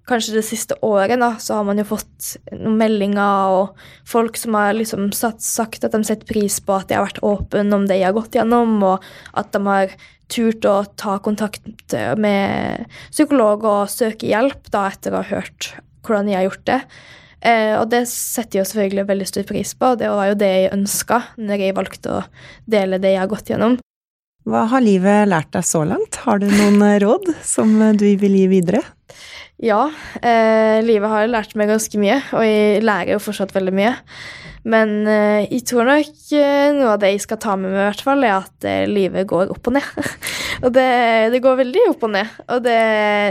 [0.08, 4.56] kanskje det siste året da, så har man jo fått noen meldinger og folk som
[4.56, 7.84] har liksom satt, sagt at de setter pris på at jeg har vært åpen om
[7.88, 9.04] det jeg har gått gjennom, og
[9.38, 9.92] at de har
[10.32, 15.74] turt å ta kontakt med psykolog og søke hjelp da, etter å ha hørt
[16.08, 16.80] hvordan jeg har gjort det.
[17.38, 20.48] Eh, og det setter jeg selvfølgelig veldig stor pris på, og det var jo det
[20.50, 22.22] jeg ønska når jeg valgte å
[22.66, 23.78] dele det jeg har gått gjennom.
[24.48, 26.22] Hva har livet lært deg så langt?
[26.24, 28.80] Har du noen eh, råd som eh, du vil gi videre?
[29.58, 29.88] Ja,
[30.22, 33.94] eh, livet har lært meg ganske mye, og jeg lærer jo fortsatt veldig mye.
[34.66, 37.86] Men eh, jeg tror nok eh, noe av det jeg skal ta med meg, i
[37.86, 39.88] hvert fall, er at eh, livet går opp og ned.
[40.64, 40.88] og det,
[41.34, 42.82] det går veldig opp og ned, og det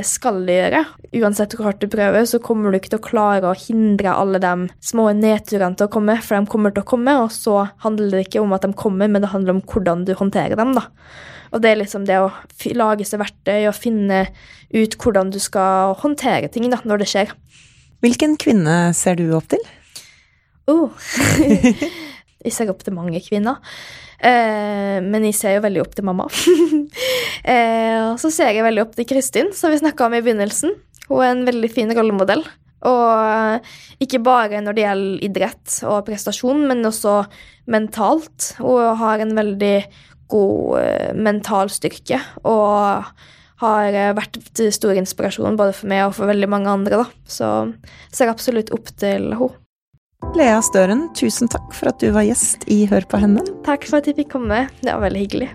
[0.07, 0.83] skal det gjøre.
[1.19, 4.41] Uansett hvor hardt du prøver, så kommer du ikke til å klare å hindre alle
[4.43, 4.53] de
[4.83, 8.27] små nedturene til å komme, for de kommer til å komme, og så handler det
[8.29, 10.87] ikke om at de kommer, men det handler om hvordan du håndterer dem, da.
[11.55, 12.31] Og det er liksom det å
[12.75, 14.25] lage seg verktøy og finne
[14.75, 17.31] ut hvordan du skal håndtere ting da, når det skjer.
[18.03, 19.63] Hvilken kvinne ser du opp til?
[20.67, 20.91] Oh.
[22.43, 23.61] jeg ser opp til mange kvinner.
[24.17, 26.27] Eh, men jeg ser jo veldig opp til mamma.
[27.53, 30.73] eh, og så ser jeg veldig opp til Kristin, som vi snakka om i begynnelsen.
[31.07, 32.43] Hun er en veldig fin rollemodell.
[32.87, 37.21] Og eh, ikke bare når det gjelder idrett og prestasjon, men også
[37.71, 38.53] mentalt.
[38.59, 39.77] Hun har en veldig
[40.27, 43.05] god uh, mental styrke og
[43.63, 46.99] har uh, vært til stor inspirasjon både for meg og for veldig mange andre.
[46.99, 47.07] Da.
[47.23, 47.51] Så
[48.11, 49.55] ser absolutt opp til henne.
[50.17, 53.41] Lea Støren, tusen takk for at du var gjest i Hør på henne.
[53.65, 54.63] Takk for at jeg fikk komme.
[54.81, 55.49] Det var veldig hyggelig.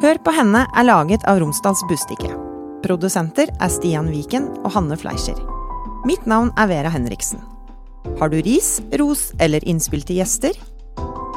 [0.00, 2.32] Hør på henne er laget av Romsdals Bustikke.
[2.84, 5.36] Produsenter er Stian Viken og Hanne Fleischer.
[6.08, 7.40] Mitt navn er Vera Henriksen.
[8.16, 10.56] Har du ris, ros eller innspill til gjester?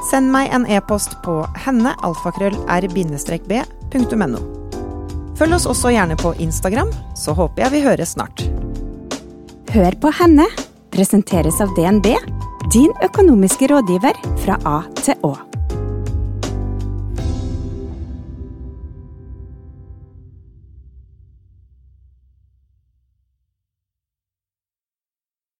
[0.08, 2.00] Send meg en e-post på henne-r-b.no.
[5.40, 8.40] Følg oss også gjerne på Instagram, så håper jeg vi høres snart.
[9.76, 10.48] Hør på henne
[11.00, 12.12] presenteres av DNB,
[12.74, 15.49] din økonomiske rådgiver fra A til Å.